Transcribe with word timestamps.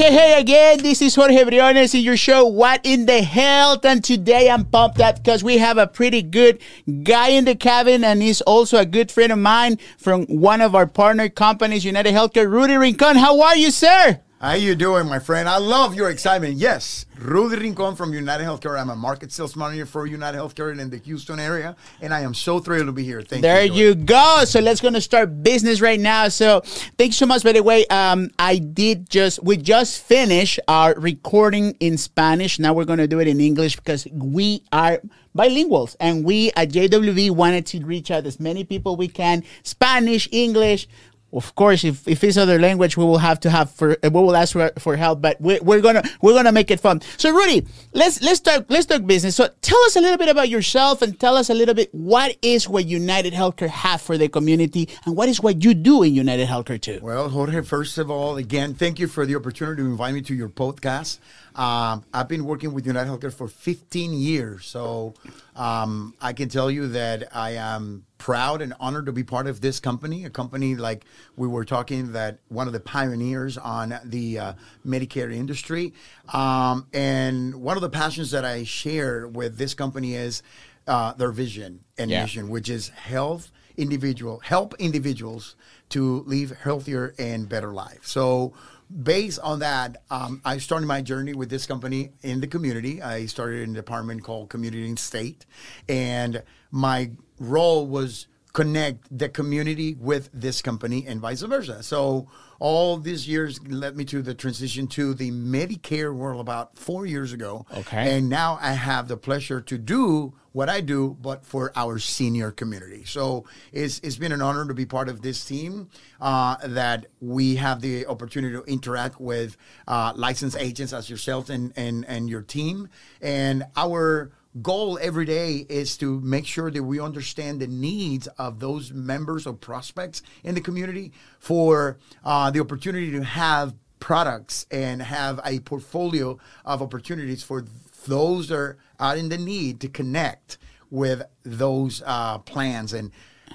Hey, 0.00 0.14
hey, 0.14 0.40
again, 0.40 0.78
this 0.78 1.02
is 1.02 1.14
Jorge 1.14 1.44
Briones 1.44 1.94
in 1.94 2.00
your 2.00 2.16
show, 2.16 2.46
What 2.46 2.80
in 2.84 3.04
the 3.04 3.20
Health? 3.20 3.84
And 3.84 4.02
today 4.02 4.48
I'm 4.48 4.64
pumped 4.64 4.98
up 4.98 5.16
because 5.16 5.44
we 5.44 5.58
have 5.58 5.76
a 5.76 5.86
pretty 5.86 6.22
good 6.22 6.58
guy 7.02 7.28
in 7.28 7.44
the 7.44 7.54
cabin, 7.54 8.02
and 8.02 8.22
he's 8.22 8.40
also 8.40 8.78
a 8.78 8.86
good 8.86 9.12
friend 9.12 9.30
of 9.30 9.38
mine 9.38 9.78
from 9.98 10.24
one 10.24 10.62
of 10.62 10.74
our 10.74 10.86
partner 10.86 11.28
companies, 11.28 11.84
United 11.84 12.14
Healthcare, 12.14 12.50
Rudy 12.50 12.76
Rincon. 12.76 13.16
How 13.16 13.42
are 13.42 13.56
you, 13.56 13.70
sir? 13.70 14.22
How 14.40 14.54
you 14.54 14.74
doing, 14.74 15.06
my 15.06 15.18
friend? 15.18 15.46
I 15.46 15.58
love 15.58 15.94
your 15.94 16.08
excitement. 16.08 16.54
Yes, 16.54 17.04
Rudy 17.18 17.56
Rincon 17.56 17.94
from 17.94 18.14
United 18.14 18.42
Healthcare. 18.42 18.80
I'm 18.80 18.88
a 18.88 18.96
market 18.96 19.30
sales 19.32 19.54
manager 19.54 19.84
for 19.84 20.06
United 20.06 20.38
Healthcare 20.38 20.78
in 20.78 20.88
the 20.88 20.96
Houston 20.96 21.38
area, 21.38 21.76
and 22.00 22.14
I 22.14 22.22
am 22.22 22.32
so 22.32 22.58
thrilled 22.58 22.86
to 22.86 22.92
be 22.92 23.04
here. 23.04 23.20
Thank 23.20 23.42
there 23.42 23.64
you. 23.64 23.68
There 23.68 23.88
you 23.88 23.94
go. 23.96 24.44
So 24.46 24.60
let's 24.60 24.80
gonna 24.80 25.02
start 25.02 25.42
business 25.42 25.82
right 25.82 26.00
now. 26.00 26.28
So 26.28 26.60
thank 26.96 27.08
you 27.08 27.12
so 27.12 27.26
much. 27.26 27.44
By 27.44 27.52
the 27.52 27.62
way, 27.62 27.84
um, 27.88 28.30
I 28.38 28.56
did 28.56 29.10
just 29.10 29.44
we 29.44 29.58
just 29.58 30.02
finished 30.04 30.58
our 30.66 30.94
recording 30.94 31.76
in 31.78 31.98
Spanish. 31.98 32.58
Now 32.58 32.72
we're 32.72 32.86
gonna 32.86 33.06
do 33.06 33.20
it 33.20 33.28
in 33.28 33.42
English 33.42 33.76
because 33.76 34.06
we 34.10 34.62
are 34.72 35.02
bilinguals 35.36 35.96
and 36.00 36.24
we 36.24 36.50
at 36.56 36.70
JWB 36.70 37.30
wanted 37.30 37.66
to 37.66 37.84
reach 37.84 38.10
out 38.10 38.26
as 38.26 38.40
many 38.40 38.64
people 38.64 38.96
we 38.96 39.06
can 39.06 39.44
Spanish, 39.62 40.28
English 40.32 40.88
of 41.32 41.54
course, 41.54 41.84
if, 41.84 42.06
if 42.08 42.24
it's 42.24 42.36
other 42.36 42.58
language, 42.58 42.96
we 42.96 43.04
will 43.04 43.18
have 43.18 43.40
to 43.40 43.50
have 43.50 43.70
for 43.70 43.96
we 44.02 44.10
will 44.10 44.36
ask 44.36 44.52
for, 44.52 44.70
for 44.78 44.96
help. 44.96 45.20
But 45.20 45.40
we're, 45.40 45.60
we're 45.62 45.80
gonna 45.80 46.02
we're 46.20 46.34
gonna 46.34 46.52
make 46.52 46.70
it 46.70 46.80
fun. 46.80 47.02
So, 47.18 47.32
Rudy, 47.32 47.66
let's 47.92 48.20
let's 48.22 48.40
talk 48.40 48.66
let's 48.68 48.86
talk 48.86 49.06
business. 49.06 49.36
So, 49.36 49.48
tell 49.62 49.78
us 49.84 49.96
a 49.96 50.00
little 50.00 50.18
bit 50.18 50.28
about 50.28 50.48
yourself 50.48 51.02
and 51.02 51.18
tell 51.18 51.36
us 51.36 51.50
a 51.50 51.54
little 51.54 51.74
bit 51.74 51.94
what 51.94 52.36
is 52.42 52.68
what 52.68 52.86
United 52.86 53.32
Healthcare 53.32 53.68
have 53.68 54.00
for 54.00 54.18
the 54.18 54.28
community 54.28 54.88
and 55.04 55.16
what 55.16 55.28
is 55.28 55.40
what 55.40 55.62
you 55.62 55.74
do 55.74 56.02
in 56.02 56.14
United 56.14 56.48
Healthcare 56.48 56.80
too. 56.80 56.98
Well, 57.02 57.28
Jorge, 57.28 57.62
first 57.62 57.98
of 57.98 58.10
all, 58.10 58.36
again, 58.36 58.74
thank 58.74 58.98
you 58.98 59.06
for 59.06 59.24
the 59.24 59.36
opportunity 59.36 59.82
to 59.82 59.88
invite 59.88 60.14
me 60.14 60.22
to 60.22 60.34
your 60.34 60.48
podcast. 60.48 61.18
Um, 61.54 62.04
I've 62.12 62.28
been 62.28 62.44
working 62.44 62.72
with 62.72 62.86
United 62.86 63.08
Healthcare 63.10 63.32
for 63.32 63.48
15 63.48 64.14
years, 64.14 64.66
so 64.66 65.14
um, 65.56 66.14
I 66.20 66.32
can 66.32 66.48
tell 66.48 66.70
you 66.70 66.88
that 66.88 67.34
I 67.34 67.52
am 67.52 68.04
proud 68.20 68.62
and 68.62 68.72
honored 68.78 69.06
to 69.06 69.12
be 69.12 69.24
part 69.24 69.48
of 69.48 69.60
this 69.60 69.80
company. 69.80 70.24
A 70.24 70.30
company 70.30 70.76
like 70.76 71.04
we 71.36 71.48
were 71.48 71.64
talking 71.64 72.12
that 72.12 72.38
one 72.48 72.68
of 72.68 72.72
the 72.72 72.78
pioneers 72.78 73.58
on 73.58 73.98
the 74.04 74.38
uh, 74.38 74.52
Medicare 74.86 75.34
industry, 75.34 75.94
um, 76.32 76.86
and 76.92 77.56
one 77.56 77.76
of 77.76 77.80
the 77.80 77.90
passions 77.90 78.30
that 78.30 78.44
I 78.44 78.62
share 78.62 79.26
with 79.26 79.56
this 79.56 79.74
company 79.74 80.14
is 80.14 80.44
uh, 80.86 81.14
their 81.14 81.32
vision 81.32 81.80
and 81.98 82.10
yeah. 82.10 82.22
mission, 82.22 82.48
which 82.48 82.68
is 82.68 82.90
health 82.90 83.50
individual 83.76 84.40
help 84.40 84.74
individuals 84.78 85.56
to 85.88 86.22
live 86.26 86.50
healthier 86.62 87.14
and 87.18 87.48
better 87.48 87.72
life. 87.72 88.00
So 88.02 88.52
based 88.90 89.38
on 89.40 89.60
that, 89.60 90.02
um, 90.10 90.40
I 90.44 90.58
started 90.58 90.86
my 90.86 91.00
journey 91.02 91.34
with 91.34 91.50
this 91.50 91.66
company 91.66 92.12
in 92.22 92.40
the 92.40 92.46
community. 92.46 93.00
I 93.02 93.26
started 93.26 93.62
in 93.62 93.70
a 93.70 93.74
department 93.74 94.24
called 94.24 94.50
Community 94.50 94.86
and 94.88 94.98
State, 94.98 95.46
and 95.88 96.42
my 96.70 97.12
role 97.38 97.86
was 97.86 98.26
connect 98.52 99.06
the 99.16 99.28
community 99.28 99.94
with 99.94 100.30
this 100.32 100.62
company 100.62 101.06
and 101.06 101.20
vice 101.20 101.42
versa. 101.42 101.82
So 101.82 102.28
all 102.58 102.98
these 102.98 103.26
years 103.28 103.60
led 103.66 103.96
me 103.96 104.04
to 104.06 104.22
the 104.22 104.34
transition 104.34 104.86
to 104.88 105.14
the 105.14 105.30
Medicare 105.30 106.14
world 106.14 106.40
about 106.40 106.76
four 106.76 107.06
years 107.06 107.32
ago. 107.32 107.64
Okay. 107.74 108.16
And 108.16 108.28
now 108.28 108.58
I 108.60 108.72
have 108.72 109.08
the 109.08 109.16
pleasure 109.16 109.60
to 109.62 109.78
do 109.78 110.34
what 110.52 110.68
I 110.68 110.80
do, 110.80 111.16
but 111.20 111.46
for 111.46 111.72
our 111.76 112.00
senior 112.00 112.50
community. 112.50 113.04
So 113.04 113.44
it's, 113.72 114.00
it's 114.00 114.16
been 114.16 114.32
an 114.32 114.42
honor 114.42 114.66
to 114.66 114.74
be 114.74 114.84
part 114.84 115.08
of 115.08 115.22
this 115.22 115.44
team 115.44 115.88
uh, 116.20 116.56
that 116.64 117.06
we 117.20 117.54
have 117.56 117.80
the 117.80 118.06
opportunity 118.06 118.56
to 118.56 118.64
interact 118.64 119.20
with 119.20 119.56
uh, 119.86 120.12
licensed 120.16 120.56
agents 120.58 120.92
as 120.92 121.08
yourself 121.08 121.50
and, 121.50 121.72
and, 121.76 122.04
and 122.06 122.28
your 122.28 122.42
team. 122.42 122.88
And 123.22 123.64
our 123.76 124.32
goal 124.62 124.98
every 125.00 125.24
day 125.24 125.64
is 125.68 125.96
to 125.98 126.20
make 126.20 126.46
sure 126.46 126.70
that 126.70 126.82
we 126.82 126.98
understand 126.98 127.60
the 127.60 127.66
needs 127.66 128.26
of 128.38 128.58
those 128.58 128.92
members 128.92 129.46
or 129.46 129.54
prospects 129.54 130.22
in 130.42 130.54
the 130.54 130.60
community 130.60 131.12
for 131.38 131.98
uh, 132.24 132.50
the 132.50 132.60
opportunity 132.60 133.10
to 133.12 133.22
have 133.22 133.74
products 134.00 134.66
and 134.70 135.02
have 135.02 135.40
a 135.44 135.60
portfolio 135.60 136.38
of 136.64 136.82
opportunities 136.82 137.42
for 137.42 137.64
those 138.06 138.48
that 138.48 138.76
are 138.98 139.16
in 139.16 139.28
the 139.28 139.38
need 139.38 139.78
to 139.80 139.88
connect 139.88 140.58
with 140.90 141.22
those 141.44 142.02
uh, 142.04 142.38
plans. 142.38 142.92
And 142.92 143.12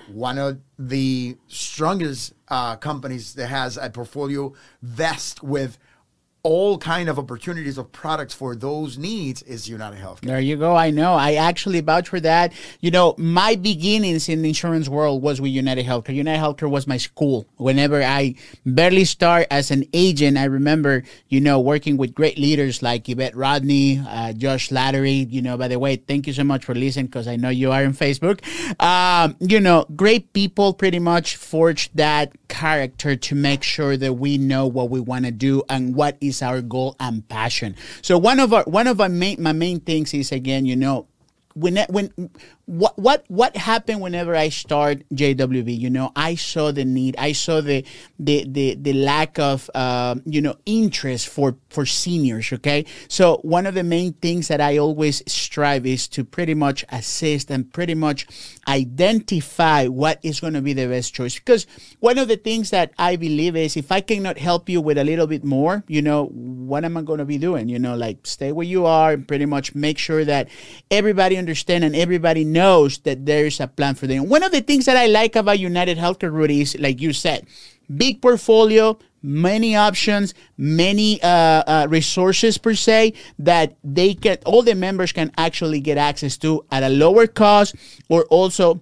one 0.08 0.38
of 0.38 0.60
the 0.78 1.36
strongest 1.48 2.34
uh, 2.48 2.76
companies 2.78 3.34
that 3.34 3.48
has 3.48 3.76
a 3.78 3.90
portfolio 3.90 4.54
vest 4.82 5.44
with 5.44 5.78
all 6.46 6.78
kind 6.78 7.10
of 7.10 7.18
opportunities 7.18 7.76
of 7.80 7.92
products 7.92 8.32
for 8.32 8.56
those 8.56 9.00
needs 9.00 9.42
is 9.42 9.68
United 9.68 10.00
Healthcare. 10.00 10.28
There 10.28 10.40
you 10.40 10.58
go. 10.58 10.76
I 10.76 10.92
know. 10.92 11.16
I 11.16 11.34
actually 11.34 11.82
vouch 11.82 12.10
for 12.10 12.20
that. 12.20 12.54
You 12.82 12.92
know, 12.92 13.16
my 13.18 13.56
beginnings 13.56 14.30
in 14.30 14.44
the 14.44 14.50
insurance 14.50 14.88
world 14.88 15.24
was 15.24 15.42
with 15.42 15.50
United 15.50 15.88
Healthcare. 15.88 16.14
United 16.14 16.40
Healthcare 16.40 16.70
was 16.70 16.86
my 16.86 16.98
school. 16.98 17.48
Whenever 17.58 18.04
I 18.04 18.36
barely 18.64 19.06
start 19.06 19.48
as 19.50 19.72
an 19.72 19.86
agent, 19.92 20.38
I 20.38 20.44
remember, 20.44 21.02
you 21.30 21.42
know, 21.42 21.60
working 21.60 21.98
with 21.98 22.14
great 22.14 22.38
leaders 22.38 22.84
like 22.84 23.10
Yvette 23.10 23.36
Rodney, 23.36 24.04
uh, 24.08 24.34
Josh 24.34 24.70
Lattery. 24.70 25.26
You 25.32 25.42
know, 25.42 25.58
by 25.58 25.68
the 25.68 25.80
way, 25.80 25.96
thank 25.96 26.28
you 26.28 26.34
so 26.34 26.44
much 26.44 26.64
for 26.64 26.76
listening 26.76 27.08
because 27.08 27.28
I 27.28 27.38
know 27.38 27.50
you 27.50 27.72
are 27.72 27.84
on 27.84 27.94
Facebook. 27.94 28.38
Um, 28.80 29.36
you 29.40 29.60
know, 29.60 29.88
great 29.96 30.32
people 30.34 30.76
pretty 30.76 31.00
much 31.00 31.38
forged 31.38 31.98
that 31.98 32.34
character 32.50 33.16
to 33.16 33.34
make 33.34 33.64
sure 33.64 33.98
that 33.98 34.14
we 34.14 34.38
know 34.38 34.68
what 34.68 34.92
we 34.92 35.00
want 35.00 35.26
to 35.26 35.32
do 35.32 35.64
and 35.70 35.96
what 35.96 36.18
is 36.22 36.35
our 36.42 36.62
goal 36.62 36.96
and 37.00 37.28
passion. 37.28 37.76
So 38.02 38.18
one 38.18 38.40
of 38.40 38.54
our 38.54 38.64
one 38.64 38.88
of 38.88 39.00
our 39.02 39.10
main 39.10 39.42
my 39.42 39.54
main 39.54 39.80
things 39.80 40.14
is 40.14 40.32
again, 40.32 40.66
you 40.66 40.76
know, 40.76 41.08
when 41.54 41.78
when 41.90 42.12
what 42.66 42.98
what 42.98 43.26
what 43.28 43.56
happened 43.56 44.02
whenever 44.02 44.36
I 44.36 44.50
start 44.50 45.04
JWB? 45.14 45.78
You 45.78 45.90
know, 45.90 46.12
I 46.16 46.36
saw 46.36 46.72
the 46.72 46.84
need, 46.84 47.16
I 47.18 47.32
saw 47.34 47.62
the 47.62 47.86
the 48.20 48.46
the, 48.48 48.76
the 48.76 48.94
lack 48.94 49.38
of 49.38 49.70
uh, 49.76 50.16
you 50.26 50.42
know 50.42 50.56
interest 50.66 51.28
for 51.28 51.58
for 51.70 51.86
seniors. 51.86 52.52
Okay, 52.52 52.86
so 53.08 53.38
one 53.44 53.68
of 53.68 53.76
the 53.76 53.84
main 53.84 54.14
things 54.14 54.48
that 54.48 54.62
I 54.62 54.78
always 54.78 55.22
strive 55.32 55.86
is 55.86 56.08
to 56.10 56.24
pretty 56.24 56.56
much 56.56 56.84
assist 56.90 57.52
and 57.52 57.72
pretty 57.72 57.94
much 57.94 58.26
identify 58.68 59.86
what 59.86 60.20
is 60.24 60.40
going 60.40 60.54
to 60.54 60.62
be 60.62 60.74
the 60.74 60.88
best 60.88 61.14
choice. 61.14 61.36
Because 61.36 61.68
one 62.00 62.18
of 62.18 62.28
the 62.28 62.38
things 62.38 62.72
that 62.72 62.92
I 62.98 63.16
believe 63.16 63.56
is 63.56 63.78
if 63.78 63.92
I 63.92 64.02
cannot 64.02 64.40
help 64.40 64.70
you 64.70 64.82
with 64.82 64.98
a 64.98 65.04
little 65.04 65.28
bit 65.28 65.44
more, 65.44 65.84
you 65.88 66.02
know, 66.02 66.26
what 66.28 66.84
am 66.84 66.98
I 66.98 67.04
going 67.04 67.20
to 67.20 67.26
be 67.26 67.38
doing? 67.38 67.70
You 67.70 67.78
know, 67.78 67.96
like 67.96 68.26
stay 68.26 68.52
where 68.52 68.66
you 68.66 68.88
are 68.88 69.14
and 69.14 69.28
pretty 69.28 69.46
much 69.46 69.76
make 69.76 70.00
sure 70.00 70.26
that 70.26 70.48
everybody 70.90 71.38
understand 71.38 71.84
and 71.84 71.96
everybody 71.96 72.44
knows 72.56 73.00
that 73.00 73.26
there's 73.26 73.60
a 73.60 73.68
plan 73.68 73.94
for 73.96 74.08
them. 74.08 74.30
One 74.30 74.42
of 74.42 74.52
the 74.52 74.62
things 74.62 74.86
that 74.86 74.96
I 74.96 75.08
like 75.08 75.36
about 75.36 75.60
United 75.60 75.98
Healthcare, 75.98 76.32
Rudy, 76.32 76.62
is 76.62 76.80
like 76.80 77.02
you 77.02 77.12
said, 77.12 77.46
big 77.92 78.22
portfolio, 78.22 78.98
many 79.22 79.76
options, 79.76 80.34
many 80.58 81.22
uh, 81.22 81.28
uh, 81.28 81.88
resources 81.90 82.58
per 82.58 82.74
se 82.74 83.14
that 83.40 83.76
they 83.84 84.14
can, 84.14 84.38
all 84.46 84.64
the 84.64 84.74
members 84.76 85.12
can 85.12 85.32
actually 85.38 85.82
get 85.82 85.98
access 85.98 86.38
to 86.38 86.64
at 86.72 86.82
a 86.84 86.90
lower 86.90 87.28
cost 87.28 87.76
or 88.08 88.24
also 88.26 88.80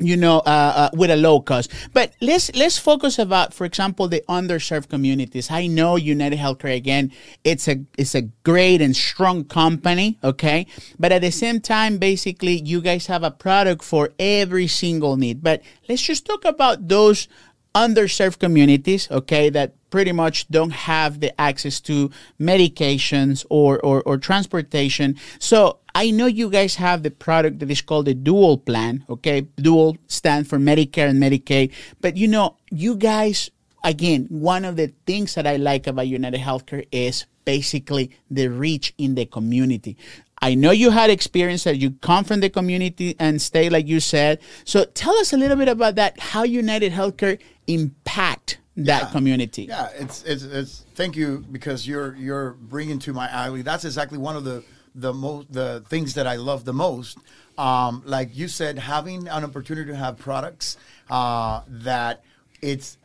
you 0.00 0.16
know, 0.16 0.38
uh, 0.38 0.90
uh, 0.90 0.90
with 0.94 1.10
a 1.10 1.16
low 1.16 1.40
cost. 1.40 1.70
But 1.92 2.12
let's 2.20 2.54
let's 2.54 2.78
focus 2.78 3.18
about, 3.18 3.54
for 3.54 3.64
example, 3.64 4.08
the 4.08 4.22
underserved 4.28 4.88
communities. 4.88 5.50
I 5.50 5.66
know 5.66 5.96
United 5.96 6.38
Healthcare 6.38 6.74
again. 6.76 7.12
It's 7.44 7.68
a 7.68 7.84
it's 7.96 8.14
a 8.14 8.22
great 8.42 8.80
and 8.82 8.94
strong 8.94 9.44
company, 9.44 10.18
okay. 10.24 10.66
But 10.98 11.12
at 11.12 11.22
the 11.22 11.30
same 11.30 11.60
time, 11.60 11.98
basically, 11.98 12.60
you 12.60 12.80
guys 12.80 13.06
have 13.06 13.22
a 13.22 13.30
product 13.30 13.84
for 13.84 14.10
every 14.18 14.66
single 14.66 15.16
need. 15.16 15.42
But 15.42 15.62
let's 15.88 16.02
just 16.02 16.26
talk 16.26 16.44
about 16.44 16.88
those 16.88 17.28
underserved 17.74 18.38
communities, 18.38 19.10
okay, 19.10 19.50
that 19.50 19.74
pretty 19.90 20.12
much 20.12 20.48
don't 20.48 20.72
have 20.72 21.20
the 21.20 21.38
access 21.40 21.80
to 21.80 22.10
medications 22.40 23.44
or, 23.50 23.78
or, 23.80 24.02
or 24.02 24.18
transportation. 24.18 25.16
So 25.38 25.78
I 25.94 26.10
know 26.10 26.26
you 26.26 26.50
guys 26.50 26.76
have 26.76 27.02
the 27.02 27.10
product 27.10 27.60
that 27.60 27.70
is 27.70 27.80
called 27.80 28.06
the 28.06 28.14
dual 28.14 28.58
plan, 28.58 29.04
okay? 29.08 29.42
Dual 29.56 29.96
stand 30.08 30.48
for 30.48 30.58
Medicare 30.58 31.08
and 31.08 31.22
Medicaid. 31.22 31.72
But 32.00 32.16
you 32.16 32.26
know, 32.26 32.56
you 32.70 32.96
guys, 32.96 33.50
again, 33.84 34.26
one 34.30 34.64
of 34.64 34.76
the 34.76 34.92
things 35.06 35.34
that 35.34 35.46
I 35.46 35.56
like 35.56 35.86
about 35.86 36.08
United 36.08 36.40
Healthcare 36.40 36.86
is 36.90 37.26
basically 37.44 38.10
the 38.30 38.48
reach 38.48 38.94
in 38.98 39.14
the 39.14 39.26
community. 39.26 39.96
I 40.40 40.54
know 40.54 40.72
you 40.72 40.90
had 40.90 41.10
experience 41.10 41.64
that 41.64 41.78
you 41.78 41.92
come 42.02 42.24
from 42.24 42.40
the 42.40 42.50
community 42.50 43.16
and 43.18 43.40
stay 43.40 43.70
like 43.70 43.86
you 43.86 44.00
said. 44.00 44.40
So 44.64 44.84
tell 44.84 45.16
us 45.16 45.32
a 45.32 45.36
little 45.36 45.56
bit 45.56 45.68
about 45.68 45.94
that, 45.94 46.18
how 46.20 46.42
United 46.42 46.92
Healthcare 46.92 47.38
impact 47.66 48.58
that 48.76 49.02
yeah. 49.04 49.10
community. 49.10 49.62
Yeah, 49.64 49.88
it's, 49.96 50.22
it's 50.24 50.42
it's 50.42 50.84
thank 50.94 51.16
you 51.16 51.44
because 51.50 51.86
you're 51.86 52.14
you're 52.16 52.52
bringing 52.52 52.98
to 53.00 53.12
my 53.12 53.34
eye. 53.34 53.62
That's 53.62 53.84
exactly 53.84 54.18
one 54.18 54.36
of 54.36 54.44
the 54.44 54.64
the 54.94 55.12
most 55.12 55.52
the 55.52 55.84
things 55.88 56.14
that 56.14 56.26
I 56.26 56.36
love 56.36 56.64
the 56.64 56.72
most. 56.72 57.18
Um, 57.56 58.02
like 58.04 58.36
you 58.36 58.48
said, 58.48 58.78
having 58.78 59.28
an 59.28 59.44
opportunity 59.44 59.90
to 59.92 59.96
have 59.96 60.18
products 60.18 60.76
uh, 61.08 61.62
that 61.68 62.24
it's 62.60 62.98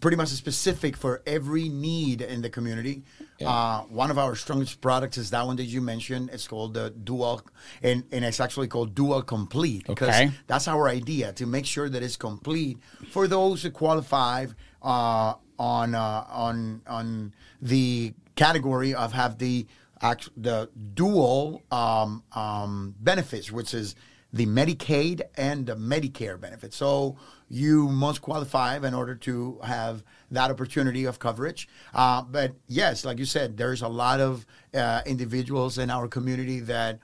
pretty 0.00 0.16
much 0.16 0.28
specific 0.28 0.96
for 0.96 1.22
every 1.26 1.68
need 1.68 2.20
in 2.20 2.42
the 2.42 2.50
community. 2.50 3.02
Uh, 3.40 3.82
one 3.88 4.10
of 4.10 4.18
our 4.18 4.36
strongest 4.36 4.80
products 4.80 5.18
is 5.18 5.30
that 5.30 5.44
one 5.46 5.56
that 5.56 5.64
you 5.64 5.80
mentioned. 5.80 6.30
It's 6.32 6.46
called 6.46 6.74
the 6.74 6.90
Dual, 6.90 7.42
and, 7.82 8.04
and 8.12 8.24
it's 8.24 8.38
actually 8.38 8.68
called 8.68 8.94
Dual 8.94 9.22
Complete 9.22 9.86
because 9.86 10.08
Okay. 10.10 10.30
that's 10.46 10.68
our 10.68 10.88
idea 10.88 11.32
to 11.32 11.46
make 11.46 11.66
sure 11.66 11.88
that 11.88 12.02
it's 12.04 12.16
complete 12.16 12.78
for 13.10 13.26
those 13.26 13.62
who 13.64 13.70
qualify 13.70 14.46
uh, 14.82 15.34
on 15.58 15.94
uh, 15.94 16.24
on 16.28 16.82
on 16.86 17.34
the 17.60 18.12
category 18.36 18.94
of 18.94 19.12
have 19.12 19.38
the 19.38 19.66
the 20.36 20.68
dual 20.94 21.62
um, 21.70 22.22
um, 22.32 22.94
benefits, 23.00 23.50
which 23.52 23.72
is 23.74 23.94
the 24.32 24.46
Medicaid 24.46 25.22
and 25.36 25.66
the 25.66 25.76
Medicare 25.76 26.40
benefits. 26.40 26.76
So 26.76 27.16
you 27.52 27.86
must 27.88 28.22
qualify 28.22 28.78
in 28.78 28.94
order 28.94 29.14
to 29.14 29.58
have 29.62 30.02
that 30.30 30.50
opportunity 30.50 31.04
of 31.04 31.18
coverage. 31.18 31.68
Uh, 31.92 32.22
but 32.22 32.54
yes, 32.66 33.04
like 33.04 33.18
you 33.18 33.26
said, 33.26 33.58
there's 33.58 33.82
a 33.82 33.88
lot 33.88 34.20
of 34.20 34.46
uh, 34.74 35.02
individuals 35.04 35.76
in 35.76 35.90
our 35.90 36.08
community 36.08 36.60
that 36.60 36.98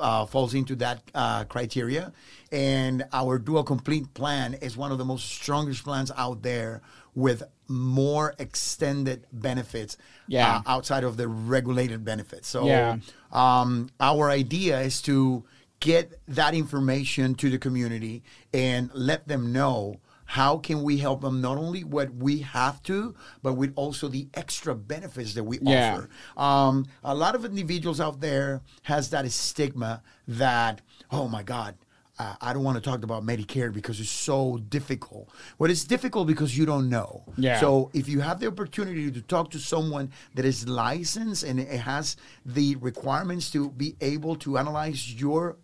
uh, 0.00 0.26
falls 0.26 0.54
into 0.54 0.74
that 0.74 1.02
uh, 1.14 1.44
criteria. 1.44 2.12
And 2.50 3.04
our 3.12 3.38
dual 3.38 3.62
complete 3.62 4.12
plan 4.12 4.54
is 4.54 4.76
one 4.76 4.90
of 4.90 4.98
the 4.98 5.04
most 5.04 5.24
strongest 5.30 5.84
plans 5.84 6.10
out 6.16 6.42
there 6.42 6.82
with 7.14 7.44
more 7.68 8.34
extended 8.40 9.26
benefits 9.32 9.96
Yeah. 10.26 10.56
uh, 10.56 10.62
outside 10.66 11.04
of 11.04 11.16
the 11.16 11.28
regulated 11.28 12.04
benefits. 12.04 12.48
So 12.48 12.66
Yeah. 12.66 12.96
um, 13.30 13.88
our 14.00 14.30
idea 14.30 14.80
is 14.80 15.00
to 15.02 15.44
get 15.82 16.12
that 16.28 16.54
information 16.54 17.34
to 17.34 17.50
the 17.50 17.58
community 17.58 18.22
and 18.54 18.88
let 18.94 19.26
them 19.26 19.52
know 19.52 19.96
how 20.24 20.56
can 20.56 20.82
we 20.84 20.96
help 20.96 21.20
them 21.20 21.40
not 21.40 21.58
only 21.58 21.82
what 21.82 22.08
we 22.14 22.38
have 22.38 22.80
to 22.84 23.14
but 23.42 23.54
with 23.54 23.72
also 23.74 24.06
the 24.08 24.28
extra 24.34 24.74
benefits 24.76 25.34
that 25.34 25.42
we 25.42 25.58
Yeah. 25.60 25.92
offer 25.94 26.08
um, 26.40 26.86
a 27.02 27.14
lot 27.14 27.34
of 27.34 27.44
individuals 27.44 28.00
out 28.00 28.20
there 28.20 28.60
has 28.82 29.10
that 29.10 29.28
stigma 29.32 30.02
that 30.28 30.80
oh 31.10 31.26
my 31.26 31.42
god 31.42 31.74
uh, 32.18 32.34
I 32.42 32.52
don't 32.52 32.62
want 32.62 32.76
to 32.76 32.90
talk 32.90 33.02
about 33.02 33.24
Medicare 33.24 33.72
because 33.72 33.98
it's 33.98 34.10
so 34.10 34.58
difficult. 34.68 35.30
Well, 35.58 35.70
it's 35.70 35.82
difficult 35.84 36.26
because 36.26 36.56
you 36.56 36.66
don't 36.66 36.90
know. 36.90 37.24
Yeah. 37.38 37.58
So 37.58 37.90
if 37.94 38.06
you 38.06 38.20
have 38.20 38.38
the 38.38 38.48
opportunity 38.48 39.10
to 39.10 39.22
talk 39.22 39.50
to 39.52 39.58
someone 39.58 40.12
that 40.34 40.44
is 40.44 40.68
licensed 40.68 41.42
and 41.42 41.58
it 41.58 41.80
has 41.80 42.16
the 42.44 42.76
requirements 42.76 43.50
to 43.52 43.70
be 43.70 43.96
able 44.02 44.36
to 44.44 44.58
analyze 44.58 45.14
your 45.14 45.56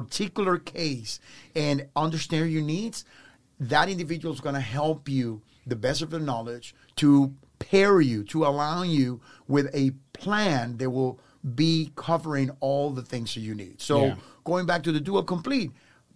particular 0.00 0.58
case 0.58 1.20
and 1.54 1.86
understand 1.94 2.50
your 2.50 2.62
needs, 2.62 3.04
that 3.60 3.88
individual 3.88 4.34
is 4.34 4.40
going 4.40 4.54
to 4.54 4.60
help 4.60 5.08
you 5.08 5.42
the 5.66 5.76
best 5.76 6.02
of 6.02 6.10
their 6.10 6.20
knowledge 6.20 6.74
to 6.96 7.32
pair 7.58 8.00
you, 8.00 8.24
to 8.24 8.44
allow 8.44 8.82
you 8.82 9.20
with 9.48 9.74
a 9.74 9.92
plan 10.12 10.76
that 10.78 10.90
will 10.90 11.18
be 11.54 11.92
covering 11.96 12.50
all 12.60 12.90
the 12.90 13.02
things 13.02 13.34
that 13.34 13.40
you 13.40 13.54
need. 13.54 13.80
So 13.80 14.06
Yeah. 14.06 14.14
going 14.44 14.66
back 14.66 14.82
to 14.84 14.92
the 14.92 15.00
dual 15.00 15.22
complete, 15.22 15.70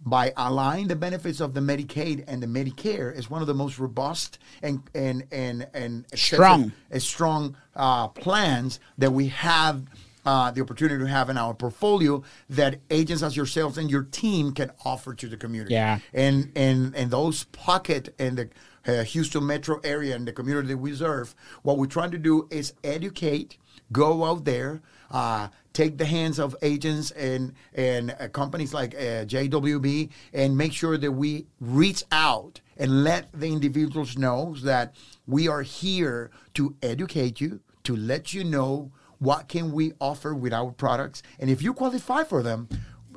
by 0.05 0.31
aligning 0.37 0.87
the 0.87 0.95
benefits 0.95 1.41
of 1.41 1.53
the 1.53 1.59
Medicaid 1.59 2.23
and 2.25 2.41
the 2.41 2.47
Medicare 2.47 3.13
is 3.13 3.29
one 3.29 3.41
of 3.41 3.47
the 3.47 3.53
most 3.53 3.79
robust 3.79 4.39
and 4.61 4.81
and 4.95 5.25
and 5.31 5.67
and 5.73 6.05
Strong. 6.15 6.71
uh, 6.93 6.99
strong 6.99 7.57
uh, 7.75 8.07
plans 8.07 8.79
that 8.97 9.11
we 9.11 9.27
have 9.27 9.83
uh, 10.29 10.51
the 10.51 10.61
opportunity 10.61 11.03
to 11.03 11.09
have 11.09 11.27
in 11.31 11.39
our 11.39 11.55
portfolio 11.55 12.21
that 12.51 12.79
agents 12.91 13.23
as 13.23 13.35
yourselves 13.35 13.79
and 13.79 13.89
your 13.89 14.03
team 14.03 14.51
can 14.51 14.71
offer 14.85 15.15
to 15.15 15.27
the 15.27 15.35
community. 15.35 15.73
Yeah. 15.73 15.99
And 16.13 16.51
and 16.55 16.95
and 16.95 17.09
those 17.09 17.45
pocket 17.45 18.13
in 18.19 18.35
the 18.35 18.49
uh, 18.85 19.03
Houston 19.05 19.47
metro 19.47 19.79
area 19.83 20.15
and 20.15 20.27
the 20.27 20.31
community 20.31 20.67
that 20.67 20.77
we 20.77 20.93
serve, 20.93 21.33
what 21.63 21.79
we're 21.79 21.87
trying 21.87 22.11
to 22.11 22.19
do 22.19 22.47
is 22.51 22.73
educate, 22.83 23.57
go 23.91 24.23
out 24.23 24.45
there, 24.45 24.81
uh, 25.09 25.47
take 25.73 25.97
the 25.97 26.05
hands 26.05 26.37
of 26.37 26.55
agents 26.61 27.09
and 27.09 27.53
and 27.73 28.15
uh, 28.19 28.27
companies 28.27 28.71
like 28.71 28.93
uh, 28.93 29.25
JWB 29.25 30.09
and 30.31 30.55
make 30.55 30.73
sure 30.73 30.95
that 30.99 31.11
we 31.11 31.47
reach 31.59 32.03
out 32.11 32.61
and 32.77 33.03
let 33.03 33.31
the 33.33 33.47
individuals 33.47 34.15
know 34.15 34.55
that 34.61 34.93
we 35.25 35.47
are 35.47 35.63
here 35.63 36.29
to 36.53 36.75
educate 36.83 37.41
you, 37.41 37.61
to 37.83 37.95
let 37.95 38.31
you 38.31 38.43
know 38.43 38.91
what 39.19 39.47
can 39.47 39.71
we 39.71 39.93
offer 39.99 40.33
with 40.33 40.53
our 40.53 40.71
products, 40.71 41.21
and 41.39 41.49
if 41.49 41.61
you 41.61 41.73
qualify 41.73 42.23
for 42.23 42.41
them, 42.41 42.67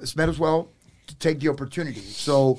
it's 0.00 0.16
might 0.16 0.28
as 0.28 0.38
well 0.38 0.68
to 1.06 1.14
take 1.16 1.40
the 1.40 1.48
opportunity. 1.48 2.00
So 2.00 2.58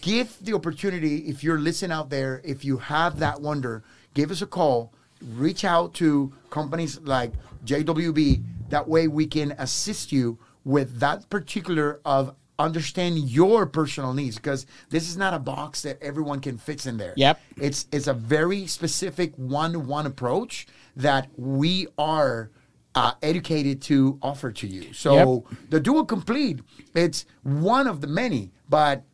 give 0.00 0.36
the 0.42 0.54
opportunity 0.54 1.28
if 1.28 1.42
you're 1.42 1.58
listening 1.58 1.92
out 1.92 2.10
there, 2.10 2.40
if 2.44 2.64
you 2.64 2.78
have 2.78 3.18
that 3.18 3.40
wonder, 3.40 3.82
give 4.14 4.30
us 4.30 4.42
a 4.42 4.46
call. 4.46 4.92
Reach 5.22 5.64
out 5.64 5.94
to 5.94 6.32
companies 6.50 7.00
like 7.00 7.32
JWB. 7.64 8.42
That 8.68 8.86
way 8.86 9.08
we 9.08 9.26
can 9.26 9.52
assist 9.52 10.12
you 10.12 10.38
with 10.64 11.00
that 11.00 11.28
particular 11.30 12.00
of 12.04 12.34
understanding 12.58 13.24
your 13.26 13.66
personal 13.66 14.14
needs 14.14 14.36
because 14.36 14.66
this 14.90 15.08
is 15.08 15.16
not 15.16 15.34
a 15.34 15.38
box 15.38 15.82
that 15.82 16.02
everyone 16.02 16.40
can 16.40 16.58
fit 16.58 16.86
in 16.86 16.96
there. 16.96 17.14
Yep. 17.16 17.40
It's 17.56 17.86
it's 17.92 18.06
a 18.06 18.14
very 18.14 18.66
specific 18.66 19.34
one-to-one 19.36 20.06
approach 20.06 20.66
that 20.96 21.28
we 21.36 21.86
are 21.98 22.50
uh, 22.96 23.12
educated 23.22 23.82
to 23.82 24.18
offer 24.22 24.50
to 24.50 24.66
you. 24.66 24.92
So 24.94 25.44
the 25.70 25.78
dual 25.78 26.04
complete, 26.06 26.60
it's 26.94 27.26
one 27.42 27.86
of 27.86 28.00
the 28.00 28.06
many, 28.06 28.50
but 28.68 29.04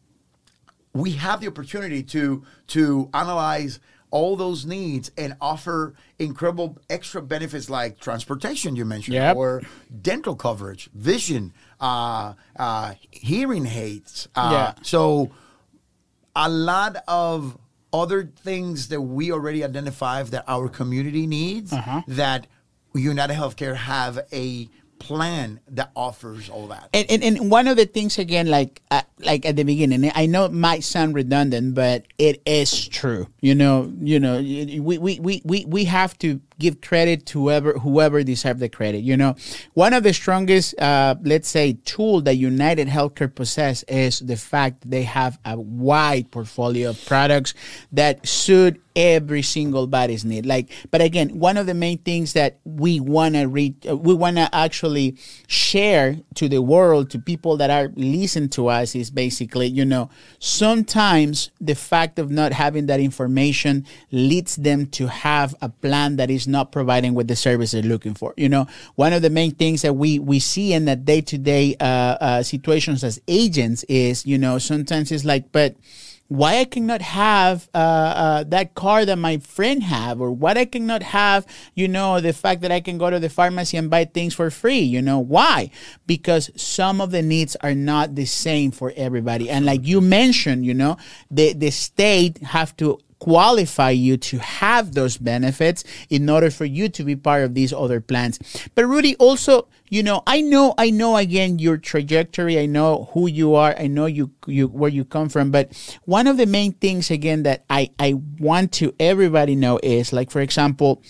we 0.94 1.12
have 1.12 1.40
the 1.40 1.48
opportunity 1.48 2.02
to 2.04 2.44
to 2.68 3.10
analyze 3.12 3.80
all 4.10 4.36
those 4.36 4.66
needs 4.66 5.10
and 5.16 5.34
offer 5.40 5.94
incredible 6.18 6.76
extra 6.90 7.22
benefits 7.22 7.70
like 7.70 7.98
transportation 7.98 8.76
you 8.76 8.84
mentioned 8.84 9.14
Yep. 9.14 9.36
or 9.36 9.62
dental 10.02 10.36
coverage 10.36 10.90
vision 10.94 11.54
uh, 11.80 12.34
uh, 12.56 12.92
hearing 13.10 13.66
aids 13.66 14.28
uh, 14.36 14.50
Yeah. 14.52 14.74
so 14.82 15.30
a 16.36 16.48
lot 16.50 16.96
of 17.08 17.56
other 17.90 18.24
things 18.44 18.88
that 18.88 19.00
we 19.00 19.32
already 19.32 19.64
identify 19.64 20.22
that 20.22 20.44
our 20.46 20.68
community 20.68 21.26
needs 21.26 21.72
Uh-huh. 21.72 22.02
that 22.06 22.46
united 22.94 23.34
healthcare 23.34 23.76
have 23.76 24.18
a 24.32 24.68
plan 25.02 25.58
that 25.68 25.90
offers 25.96 26.48
all 26.48 26.68
that 26.68 26.88
And, 26.94 27.10
and, 27.10 27.24
and 27.24 27.50
one 27.50 27.66
of 27.66 27.76
the 27.76 27.86
things 27.86 28.18
again, 28.18 28.46
like 28.46 28.80
uh, 28.90 29.02
like 29.18 29.44
at 29.44 29.56
the 29.56 29.64
beginning, 29.64 30.10
I 30.14 30.26
know 30.26 30.44
it 30.44 30.52
might 30.52 30.84
sound 30.84 31.14
redundant, 31.14 31.74
but 31.74 32.06
it 32.18 32.40
is 32.46 32.86
true. 32.88 33.26
You 33.40 33.54
know, 33.54 33.92
you 34.00 34.20
know, 34.20 34.36
we 34.38 34.80
we, 34.80 35.18
we, 35.18 35.42
we, 35.44 35.64
we 35.66 35.84
have 35.86 36.16
to 36.18 36.40
give 36.58 36.80
credit 36.80 37.26
to 37.26 37.40
whoever 37.40 37.72
whoever 37.78 38.22
deserve 38.22 38.60
the 38.60 38.68
credit. 38.68 39.00
You 39.02 39.16
know, 39.16 39.34
one 39.74 39.92
of 39.92 40.04
the 40.04 40.12
strongest, 40.12 40.78
uh, 40.78 41.16
let's 41.22 41.48
say, 41.48 41.78
tool 41.84 42.20
that 42.22 42.36
United 42.36 42.86
Healthcare 42.86 43.34
possess 43.34 43.82
is 43.84 44.20
the 44.20 44.36
fact 44.36 44.88
they 44.88 45.02
have 45.02 45.38
a 45.44 45.58
wide 45.58 46.30
portfolio 46.30 46.90
of 46.90 47.04
products 47.06 47.54
that 47.90 48.26
suit 48.26 48.80
every 48.96 49.42
single 49.42 49.86
body's 49.86 50.24
need. 50.24 50.46
Like, 50.46 50.70
but 50.90 51.00
again, 51.00 51.38
one 51.38 51.56
of 51.56 51.66
the 51.66 51.74
main 51.74 51.98
things 51.98 52.32
that 52.34 52.58
we 52.64 53.00
want 53.00 53.34
to 53.34 53.44
read, 53.46 53.86
uh, 53.88 53.96
we 53.96 54.14
want 54.14 54.36
to 54.36 54.48
actually 54.54 55.16
share 55.46 56.18
to 56.34 56.48
the 56.48 56.62
world, 56.62 57.10
to 57.10 57.18
people 57.18 57.56
that 57.58 57.70
are 57.70 57.92
listening 57.96 58.48
to 58.50 58.68
us, 58.68 58.94
is 58.94 59.10
basically, 59.10 59.66
you 59.66 59.84
know, 59.84 60.10
sometimes 60.38 61.50
the 61.60 61.74
fact 61.74 62.18
of 62.18 62.30
not 62.30 62.52
having 62.52 62.86
that 62.86 63.00
information 63.00 63.86
leads 64.10 64.56
them 64.56 64.86
to 64.86 65.06
have 65.08 65.54
a 65.60 65.68
plan 65.68 66.16
that 66.16 66.30
is 66.30 66.46
not 66.46 66.72
providing 66.72 67.14
what 67.14 67.28
the 67.28 67.36
service 67.36 67.72
they're 67.72 67.82
looking 67.82 68.14
for. 68.14 68.34
You 68.36 68.48
know, 68.48 68.66
one 68.94 69.12
of 69.12 69.22
the 69.22 69.30
main 69.30 69.52
things 69.52 69.82
that 69.82 69.94
we 69.94 70.18
we 70.18 70.38
see 70.38 70.72
in 70.72 70.84
that 70.86 71.04
day 71.04 71.20
to 71.20 71.38
day 71.38 71.76
situations 72.42 73.04
as 73.04 73.20
agents 73.28 73.84
is, 73.84 74.26
you 74.26 74.38
know, 74.38 74.58
sometimes 74.58 75.12
it's 75.12 75.24
like, 75.24 75.52
but 75.52 75.76
why 76.32 76.58
I 76.58 76.64
cannot 76.64 77.02
have 77.02 77.68
uh, 77.74 77.78
uh, 77.78 78.44
that 78.44 78.74
car 78.74 79.04
that 79.04 79.16
my 79.16 79.36
friend 79.38 79.82
have, 79.82 80.20
or 80.20 80.30
what 80.30 80.56
I 80.56 80.64
cannot 80.64 81.02
have, 81.02 81.46
you 81.74 81.88
know, 81.88 82.20
the 82.20 82.32
fact 82.32 82.62
that 82.62 82.72
I 82.72 82.80
can 82.80 82.96
go 82.96 83.10
to 83.10 83.20
the 83.20 83.28
pharmacy 83.28 83.76
and 83.76 83.90
buy 83.90 84.06
things 84.06 84.32
for 84.32 84.50
free. 84.50 84.80
You 84.80 85.02
know 85.02 85.18
why? 85.18 85.70
Because 86.06 86.50
some 86.56 87.00
of 87.00 87.10
the 87.10 87.20
needs 87.20 87.54
are 87.56 87.74
not 87.74 88.14
the 88.14 88.24
same 88.24 88.70
for 88.70 88.92
everybody, 88.96 89.50
and 89.50 89.66
like 89.66 89.86
you 89.86 90.00
mentioned, 90.00 90.64
you 90.64 90.74
know, 90.74 90.96
the 91.30 91.52
the 91.52 91.70
state 91.70 92.38
have 92.38 92.74
to 92.78 92.98
qualify 93.22 93.90
you 93.90 94.16
to 94.16 94.38
have 94.38 94.94
those 94.94 95.16
benefits 95.16 95.84
in 96.10 96.28
order 96.28 96.50
for 96.50 96.64
you 96.64 96.88
to 96.88 97.04
be 97.04 97.14
part 97.14 97.44
of 97.44 97.54
these 97.54 97.72
other 97.72 98.00
plans. 98.00 98.40
But 98.74 98.86
Rudy, 98.86 99.14
also, 99.14 99.68
you 99.88 100.02
know, 100.02 100.24
I 100.26 100.40
know, 100.40 100.74
I 100.76 100.90
know 100.90 101.16
again 101.16 101.60
your 101.60 101.76
trajectory. 101.76 102.58
I 102.58 102.66
know 102.66 103.08
who 103.12 103.28
you 103.28 103.54
are. 103.54 103.76
I 103.78 103.86
know 103.86 104.06
you, 104.06 104.32
you 104.48 104.66
where 104.66 104.90
you 104.90 105.04
come 105.04 105.28
from. 105.28 105.52
But 105.52 105.70
one 106.04 106.26
of 106.26 106.36
the 106.36 106.46
main 106.46 106.72
things 106.72 107.12
again 107.12 107.44
that 107.44 107.64
I 107.70 107.90
I 107.96 108.14
want 108.40 108.72
to 108.82 108.92
everybody 108.98 109.54
know 109.54 109.78
is 109.84 110.12
like, 110.12 110.32
for 110.32 110.40
example. 110.40 111.00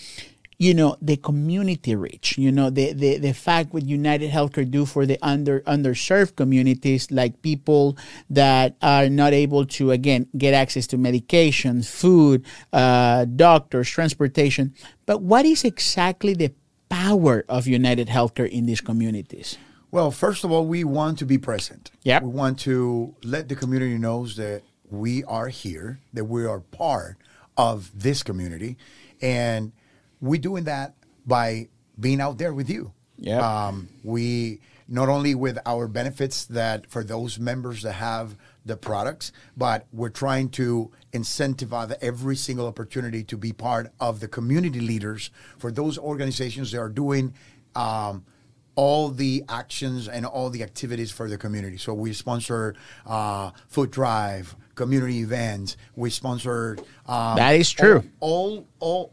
You 0.59 0.75
know 0.75 0.97
the 1.01 1.17
community 1.17 1.95
reach 1.95 2.39
you 2.39 2.53
know 2.53 2.71
the, 2.71 2.93
the 2.93 3.19
the 3.19 3.33
fact 3.33 3.73
what 3.73 3.85
united 3.85 4.31
healthcare 4.31 4.69
do 4.71 4.87
for 4.87 5.07
the 5.07 5.19
under 5.23 5.61
underserved 5.63 6.37
communities 6.37 7.11
like 7.11 7.43
people 7.43 7.97
that 8.31 8.77
are 8.83 9.09
not 9.09 9.33
able 9.33 9.65
to 9.65 9.91
again 9.91 10.27
get 10.37 10.55
access 10.55 10.87
to 10.87 10.97
medications 10.97 11.89
food 11.89 12.45
uh, 12.73 13.25
doctors 13.25 13.89
transportation 13.89 14.75
but 15.07 15.23
what 15.23 15.45
is 15.45 15.65
exactly 15.65 16.35
the 16.35 16.53
power 16.89 17.45
of 17.49 17.67
united 17.67 18.09
healthcare 18.09 18.49
in 18.49 18.67
these 18.67 18.81
communities 18.81 19.59
Well, 19.93 20.11
first 20.11 20.43
of 20.43 20.51
all, 20.51 20.65
we 20.65 20.85
want 20.85 21.19
to 21.19 21.27
be 21.27 21.37
present. 21.37 21.91
Yep. 22.05 22.23
We 22.23 22.33
want 22.33 22.59
to 22.61 23.15
let 23.23 23.49
the 23.51 23.55
community 23.55 23.99
knows 23.99 24.37
that 24.37 24.63
we 24.89 25.23
are 25.25 25.49
here, 25.49 26.01
that 26.15 26.25
we 26.25 26.47
are 26.47 26.61
part 26.61 27.19
of 27.59 27.91
this 27.93 28.23
community, 28.23 28.79
and 29.21 29.73
we're 30.23 30.41
doing 30.41 30.65
that 30.65 30.95
by 31.27 31.69
being 32.01 32.21
out 32.21 32.39
there 32.39 32.55
with 32.55 32.71
you. 32.71 32.93
Yep. 33.19 33.43
Um, 33.43 33.89
we 34.03 34.61
not 34.89 35.09
only 35.09 35.35
with 35.35 35.59
our 35.67 35.89
benefits 35.89 36.45
that 36.47 36.91
for 36.91 37.05
those 37.05 37.39
members 37.39 37.83
that 37.83 37.95
have 37.95 38.37
the 38.65 38.77
products, 38.77 39.33
but 39.57 39.87
we're 39.93 40.09
trying 40.09 40.49
to 40.51 40.91
incentivize 41.13 41.95
every 42.01 42.37
single 42.37 42.67
opportunity 42.67 43.23
to 43.25 43.37
be 43.37 43.53
part 43.53 43.93
of 44.01 44.21
the 44.21 44.29
community 44.29 44.81
leaders 44.81 45.31
for 45.59 45.71
those 45.71 45.99
organizations 45.99 46.73
that 46.73 46.79
are 46.79 46.89
doing. 46.89 47.35
Um, 47.75 48.25
all 48.75 49.11
the 49.11 49.45
actions 49.51 50.09
and 50.09 50.25
all 50.25 50.49
the 50.49 50.63
activities 50.63 51.11
for 51.11 51.29
the 51.29 51.37
community. 51.37 51.77
So 51.77 51.93
we 51.93 52.15
sponsor 52.15 52.75
uh, 53.05 53.51
food 53.69 53.91
drive, 53.91 54.57
community 54.75 55.21
events. 55.21 55.77
We 55.95 56.09
sponsor. 56.09 56.79
Um, 57.07 57.37
That 57.37 57.57
is 57.57 57.71
true. 57.71 58.03
All, 58.21 58.67
all, 58.81 59.13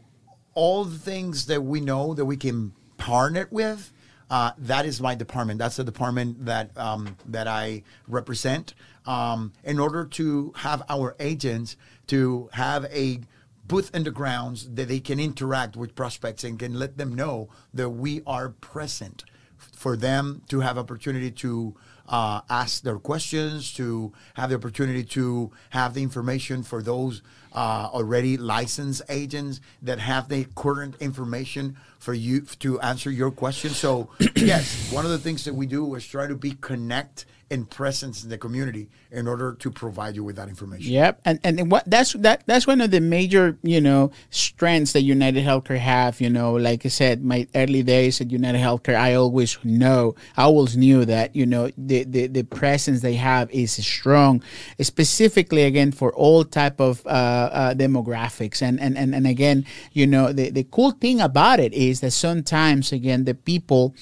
all 0.54 0.84
the 0.84 0.98
things 0.98 1.46
that 1.46 1.62
we 1.62 1.80
know 1.80 2.14
that 2.14 2.24
we 2.24 2.36
can 2.36 2.72
partner 2.96 3.48
with. 3.50 3.92
Uh, 4.30 4.52
that 4.58 4.86
is 4.86 5.00
my 5.00 5.14
department. 5.14 5.58
That's 5.58 5.76
the 5.76 5.84
department 5.84 6.46
that 6.46 6.76
um, 6.76 7.16
that 7.26 7.48
I 7.48 7.82
represent. 8.06 8.74
Um, 9.06 9.52
in 9.64 9.80
order 9.80 10.04
to 10.04 10.52
have 10.56 10.82
our 10.88 11.16
agents 11.18 11.76
to 12.08 12.48
have 12.52 12.84
a 12.92 13.20
booth 13.66 13.94
in 13.94 14.04
the 14.04 14.10
grounds 14.10 14.68
that 14.74 14.88
they 14.88 15.00
can 15.00 15.18
interact 15.18 15.76
with 15.76 15.94
prospects 15.94 16.44
and 16.44 16.58
can 16.58 16.74
let 16.74 16.98
them 16.98 17.14
know 17.14 17.48
that 17.72 17.88
we 17.90 18.22
are 18.26 18.50
present 18.50 19.24
for 19.56 19.96
them 19.96 20.42
to 20.48 20.60
have 20.60 20.76
opportunity 20.76 21.30
to 21.30 21.74
uh, 22.08 22.40
ask 22.50 22.82
their 22.82 22.98
questions, 22.98 23.72
to 23.72 24.12
have 24.34 24.50
the 24.50 24.56
opportunity 24.56 25.04
to 25.04 25.50
have 25.70 25.94
the 25.94 26.02
information 26.02 26.62
for 26.62 26.82
those 26.82 27.22
uh, 27.52 27.88
already 27.92 28.36
licensed 28.36 29.02
agents 29.08 29.60
that 29.82 29.98
have 29.98 30.28
the 30.28 30.46
current 30.54 30.96
information 31.00 31.76
for 31.98 32.14
you 32.14 32.40
to 32.40 32.80
answer 32.80 33.10
your 33.10 33.30
question. 33.30 33.70
So 33.70 34.08
yes, 34.36 34.90
one 34.92 35.04
of 35.04 35.10
the 35.10 35.18
things 35.18 35.44
that 35.44 35.54
we 35.54 35.66
do 35.66 35.94
is 35.94 36.06
try 36.06 36.26
to 36.26 36.34
be 36.34 36.52
connect 36.60 37.26
and 37.52 37.68
presence 37.68 38.22
in 38.22 38.30
the 38.30 38.38
community 38.38 38.88
in 39.10 39.26
order 39.26 39.54
to 39.54 39.70
provide 39.70 40.14
you 40.14 40.22
with 40.22 40.36
that 40.36 40.48
information. 40.48 40.92
Yep, 40.92 41.20
and 41.24 41.40
and 41.42 41.70
what 41.70 41.82
that's 41.86 42.12
that 42.14 42.44
that's 42.46 42.66
one 42.66 42.80
of 42.80 42.92
the 42.92 43.00
major 43.00 43.58
you 43.62 43.80
know 43.80 44.12
strengths 44.30 44.92
that 44.92 45.02
United 45.02 45.44
Healthcare 45.44 45.78
have. 45.78 46.20
You 46.20 46.30
know, 46.30 46.52
like 46.52 46.86
I 46.86 46.88
said, 46.88 47.24
my 47.24 47.48
early 47.54 47.82
days 47.82 48.20
at 48.20 48.30
United 48.30 48.58
Healthcare, 48.58 48.94
I 48.94 49.14
always 49.14 49.58
know, 49.64 50.14
I 50.36 50.44
always 50.44 50.76
knew 50.76 51.04
that 51.06 51.34
you 51.34 51.44
know 51.44 51.70
the 51.76 52.04
the, 52.04 52.28
the 52.28 52.44
presence 52.44 53.00
they 53.00 53.14
have 53.14 53.50
is 53.50 53.72
strong, 53.84 54.42
specifically 54.80 55.64
again 55.64 55.90
for 55.90 56.12
all 56.14 56.44
type 56.44 56.80
of 56.80 57.04
uh, 57.06 57.39
uh, 57.52 57.74
demographics. 57.74 58.60
And, 58.62 58.80
and 58.80 58.98
and 58.98 59.14
and 59.14 59.26
again, 59.26 59.64
you 59.92 60.06
know, 60.06 60.32
the 60.32 60.50
the 60.50 60.64
cool 60.64 60.92
thing 60.92 61.20
about 61.20 61.60
it 61.60 61.72
is 61.72 62.00
that 62.00 62.12
sometimes 62.12 62.92
again 62.92 63.24
the 63.24 63.34
people 63.34 63.94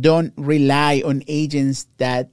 don't 0.00 0.32
rely 0.36 1.02
on 1.04 1.22
agents 1.26 1.86
that 1.98 2.30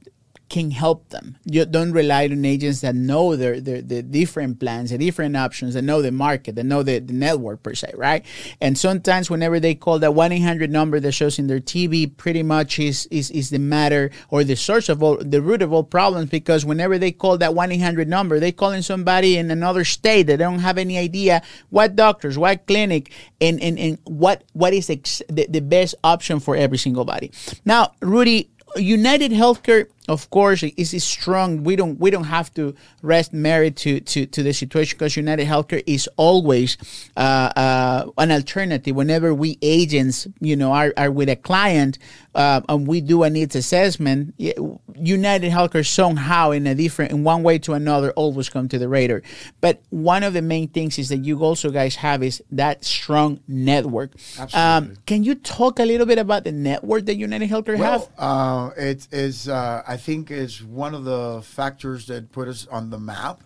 can 0.53 0.69
help 0.69 1.09
them. 1.09 1.35
You 1.45 1.65
don't 1.65 1.93
rely 1.93 2.25
on 2.25 2.45
agents 2.45 2.81
that 2.81 2.93
know 2.93 3.35
their, 3.35 3.59
their 3.59 3.81
the 3.81 4.03
different 4.03 4.59
plans, 4.59 4.91
the 4.91 4.99
different 4.99 5.35
options, 5.35 5.73
that 5.73 5.81
know 5.81 6.03
the 6.03 6.11
market, 6.11 6.53
that 6.53 6.63
know 6.63 6.83
the, 6.83 6.99
the 6.99 7.11
network 7.11 7.63
per 7.63 7.73
se, 7.73 7.91
right? 7.95 8.23
And 8.61 8.77
sometimes 8.77 9.31
whenever 9.31 9.59
they 9.59 9.73
call 9.73 9.97
that 9.97 10.13
one 10.13 10.31
eight 10.31 10.43
hundred 10.43 10.69
number 10.69 10.99
that 10.99 11.11
shows 11.13 11.39
in 11.39 11.47
their 11.47 11.59
TV, 11.59 12.05
pretty 12.05 12.43
much 12.43 12.77
is 12.77 13.07
is 13.07 13.31
is 13.31 13.49
the 13.49 13.57
matter 13.57 14.11
or 14.29 14.43
the 14.43 14.55
source 14.55 14.89
of 14.89 15.01
all 15.01 15.17
the 15.17 15.41
root 15.41 15.63
of 15.63 15.73
all 15.73 15.83
problems 15.83 16.29
because 16.29 16.63
whenever 16.63 16.99
they 16.99 17.11
call 17.11 17.35
that 17.39 17.55
one 17.55 17.71
eight 17.71 17.81
hundred 17.81 18.07
number, 18.07 18.39
they 18.39 18.51
calling 18.51 18.83
somebody 18.83 19.37
in 19.37 19.49
another 19.49 19.83
state 19.83 20.27
that 20.27 20.37
don't 20.37 20.59
have 20.59 20.77
any 20.77 20.99
idea 20.99 21.41
what 21.71 21.95
doctors, 21.95 22.37
what 22.37 22.67
clinic, 22.67 23.11
and 23.41 23.59
and, 23.59 23.79
and 23.79 23.97
what 24.03 24.43
what 24.53 24.71
is 24.71 24.91
ex- 24.91 25.23
the, 25.29 25.47
the 25.49 25.61
best 25.61 25.95
option 26.03 26.39
for 26.39 26.55
every 26.55 26.77
single 26.77 27.05
body. 27.05 27.31
Now, 27.65 27.93
Rudy, 28.01 28.51
United 28.75 29.31
Healthcare, 29.31 29.87
of 30.09 30.29
course, 30.29 30.63
is, 30.63 30.93
is 30.93 31.03
strong. 31.03 31.63
We 31.63 31.75
don't 31.75 31.99
we 31.99 32.11
don't 32.11 32.25
have 32.25 32.53
to 32.55 32.75
rest 33.01 33.33
married 33.33 33.77
to 33.77 34.01
to, 34.01 34.25
to 34.25 34.43
the 34.43 34.53
situation 34.53 34.97
because 34.97 35.15
United 35.15 35.47
Healthcare 35.47 35.83
is 35.87 36.09
always 36.17 36.77
uh, 37.15 37.51
uh, 37.55 38.11
an 38.17 38.31
alternative. 38.31 38.95
Whenever 38.95 39.33
we 39.33 39.57
agents, 39.61 40.27
you 40.41 40.55
know, 40.55 40.73
are, 40.73 40.93
are 40.97 41.11
with 41.11 41.29
a 41.29 41.37
client 41.37 41.99
uh, 42.35 42.61
and 42.67 42.85
we 42.85 42.99
do 42.99 43.23
a 43.23 43.29
needs 43.29 43.55
assessment, 43.55 44.35
United 44.37 45.51
Healthcare 45.51 45.87
somehow 45.87 46.51
in 46.51 46.67
a 46.67 46.75
different 46.75 47.11
in 47.11 47.23
one 47.23 47.41
way 47.41 47.57
to 47.59 47.73
another 47.73 48.11
always 48.11 48.49
come 48.49 48.67
to 48.69 48.77
the 48.77 48.89
radar. 48.89 49.21
But 49.61 49.81
one 49.89 50.23
of 50.23 50.33
the 50.33 50.41
main 50.41 50.67
things 50.67 50.99
is 50.99 51.09
that 51.09 51.23
you 51.23 51.39
also 51.39 51.69
guys 51.69 51.95
have 51.95 52.23
is 52.23 52.43
that 52.51 52.83
strong 52.83 53.39
network. 53.47 54.15
Um, 54.37 54.43
Absolutely. 54.53 54.95
can 55.05 55.23
you 55.23 55.35
talk 55.35 55.79
a 55.79 55.85
little 55.85 56.05
bit 56.05 56.17
about 56.17 56.43
the 56.43 56.51
network 56.51 57.05
that 57.05 57.15
United 57.15 57.49
Healthcare 57.49 57.77
have? 57.77 58.09
Well, 58.17 58.71
uh, 58.71 58.71
it 58.75 59.07
is. 59.13 59.47
I 59.93 59.97
think 59.97 60.31
is 60.31 60.63
one 60.63 60.95
of 60.95 61.03
the 61.03 61.41
factors 61.43 62.07
that 62.07 62.31
put 62.31 62.47
us 62.47 62.65
on 62.71 62.89
the 62.89 62.97
map 62.97 63.43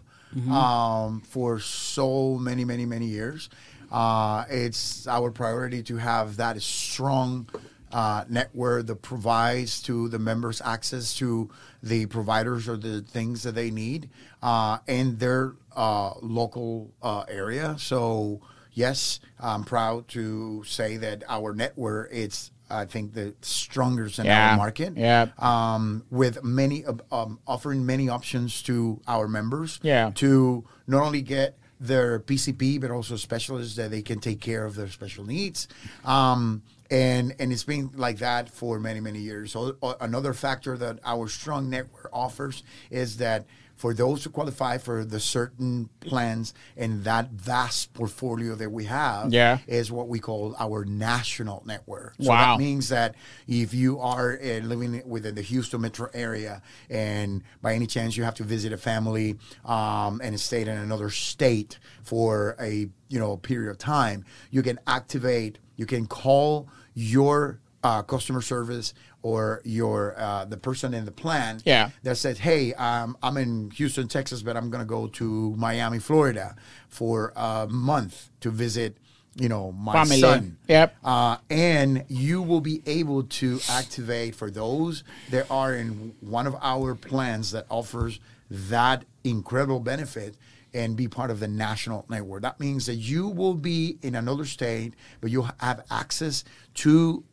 um, 0.49 1.21
for 1.21 1.59
so 1.59 2.37
many, 2.37 2.63
many, 2.63 2.85
many 2.85 3.07
years. 3.07 3.49
Uh, 3.91 4.45
it's 4.49 5.07
our 5.07 5.29
priority 5.31 5.83
to 5.83 5.97
have 5.97 6.37
that 6.37 6.61
strong 6.61 7.49
uh, 7.91 8.23
network 8.29 8.87
that 8.87 9.01
provides 9.01 9.81
to 9.83 10.07
the 10.07 10.19
members 10.19 10.61
access 10.63 11.15
to 11.15 11.49
the 11.83 12.05
providers 12.05 12.69
or 12.69 12.77
the 12.77 13.01
things 13.01 13.43
that 13.43 13.55
they 13.55 13.69
need 13.69 14.09
uh, 14.41 14.77
in 14.87 15.17
their 15.17 15.53
uh, 15.75 16.13
local 16.21 16.93
uh, 17.01 17.23
area. 17.27 17.75
So 17.77 18.39
yes, 18.71 19.19
I'm 19.37 19.65
proud 19.65 20.07
to 20.09 20.63
say 20.63 20.95
that 20.97 21.23
our 21.27 21.53
network 21.53 22.09
is, 22.11 22.51
I 22.69 22.85
think, 22.85 23.13
the 23.13 23.33
strongest 23.41 24.19
in 24.19 24.25
Yeah. 24.25 24.51
our 24.51 24.57
market. 24.57 24.93
Yeah. 24.97 25.27
Um, 25.39 26.03
with 26.09 26.43
many, 26.43 26.85
um, 27.11 27.39
offering 27.47 27.85
many 27.85 28.09
options 28.09 28.61
to 28.63 28.99
our 29.07 29.27
members. 29.27 29.79
Yeah. 29.81 30.11
To 30.15 30.65
not 30.87 31.03
only 31.03 31.21
get 31.21 31.57
their 31.79 32.19
PCP, 32.19 32.79
but 32.81 32.89
also 32.91 33.15
specialists 33.15 33.75
that 33.75 33.91
they 33.91 34.01
can 34.01 34.19
take 34.19 34.41
care 34.41 34.65
of 34.65 34.75
their 34.75 34.87
special 34.89 35.23
needs. 35.25 35.67
Um, 36.03 36.63
and 36.89 37.35
and 37.39 37.51
it's 37.51 37.63
been 37.63 37.91
like 37.95 38.17
that 38.19 38.49
for 38.49 38.79
many 38.79 38.99
many 38.99 39.19
years. 39.19 39.51
So 39.51 39.75
uh, 39.83 39.93
another 40.01 40.33
factor 40.33 40.77
that 40.77 40.99
our 41.05 41.27
strong 41.27 41.69
network 41.69 42.09
offers 42.13 42.63
is 42.89 43.17
that 43.17 43.45
for 43.75 43.93
those 43.93 44.23
who 44.23 44.31
qualify 44.31 44.79
for 44.79 45.05
the 45.05 45.19
certain 45.19 45.87
plans 45.99 46.51
and 46.75 47.03
that 47.03 47.29
vast 47.29 47.93
portfolio 47.93 48.55
that 48.55 48.71
we 48.71 48.85
have 48.85 49.31
Yeah. 49.31 49.59
is 49.67 49.91
what 49.91 50.07
we 50.07 50.19
call 50.19 50.55
our 50.57 50.83
national 50.83 51.61
network. 51.63 52.15
So 52.19 52.29
Wow. 52.31 52.57
that 52.57 52.59
means 52.59 52.89
that 52.89 53.13
if 53.47 53.75
you 53.75 53.99
are 53.99 54.39
uh, 54.43 54.61
living 54.65 55.03
within 55.05 55.35
the 55.35 55.43
Houston 55.43 55.81
metro 55.81 56.09
area 56.15 56.63
and 56.89 57.43
by 57.61 57.75
any 57.75 57.85
chance 57.85 58.17
you 58.17 58.23
have 58.23 58.33
to 58.35 58.43
visit 58.43 58.73
a 58.73 58.77
family 58.77 59.37
um, 59.63 60.21
and 60.23 60.39
stay 60.39 60.63
in 60.63 60.69
another 60.69 61.11
state 61.11 61.77
for 62.01 62.55
a 62.59 62.89
you 63.09 63.19
know 63.19 63.37
period 63.37 63.69
of 63.69 63.77
time, 63.77 64.25
you 64.49 64.63
can 64.63 64.79
activate. 64.87 65.59
You 65.77 65.85
can 65.85 66.05
call 66.07 66.67
your 66.93 67.59
uh, 67.83 68.01
customer 68.01 68.41
service 68.41 68.93
or 69.21 69.61
your 69.63 70.19
uh, 70.19 70.45
the 70.45 70.57
person 70.57 70.93
in 70.93 71.05
the 71.05 71.11
plan 71.11 71.61
Yeah. 71.63 71.91
that 72.03 72.17
says, 72.17 72.39
"Hey, 72.39 72.73
um, 72.73 73.15
I'm 73.23 73.37
in 73.37 73.71
Houston, 73.71 74.07
Texas, 74.07 74.41
but 74.41 74.57
I'm 74.57 74.69
going 74.69 74.81
to 74.81 74.87
go 74.87 75.07
to 75.07 75.55
Miami, 75.55 75.99
Florida, 75.99 76.55
for 76.89 77.31
a 77.35 77.67
month 77.69 78.29
to 78.41 78.49
visit, 78.49 78.97
you 79.35 79.47
know, 79.47 79.71
my 79.71 79.93
Family. 79.93 80.19
son." 80.19 80.57
Yep. 80.67 80.95
Uh, 81.03 81.37
and 81.49 82.03
you 82.09 82.41
will 82.41 82.61
be 82.61 82.81
able 82.87 83.23
to 83.23 83.59
activate 83.69 84.33
for 84.35 84.49
those 84.49 85.03
that 85.29 85.49
are 85.51 85.73
in 85.75 86.15
one 86.19 86.47
of 86.47 86.55
our 86.61 86.95
plans 86.95 87.51
that 87.51 87.65
offers 87.69 88.19
that 88.49 89.05
incredible 89.23 89.79
benefit 89.79 90.35
and 90.73 90.95
be 90.95 91.07
part 91.07 91.31
of 91.31 91.39
the 91.39 91.47
national 91.47 92.05
network. 92.09 92.41
That 92.41 92.59
means 92.59 92.85
that 92.87 92.95
you 92.95 93.27
will 93.27 93.53
be 93.55 93.97
in 94.01 94.15
another 94.15 94.45
state, 94.45 94.93
but 95.21 95.31
you'll 95.31 95.49
have 95.59 95.83
access 95.89 96.43
to 96.75 97.23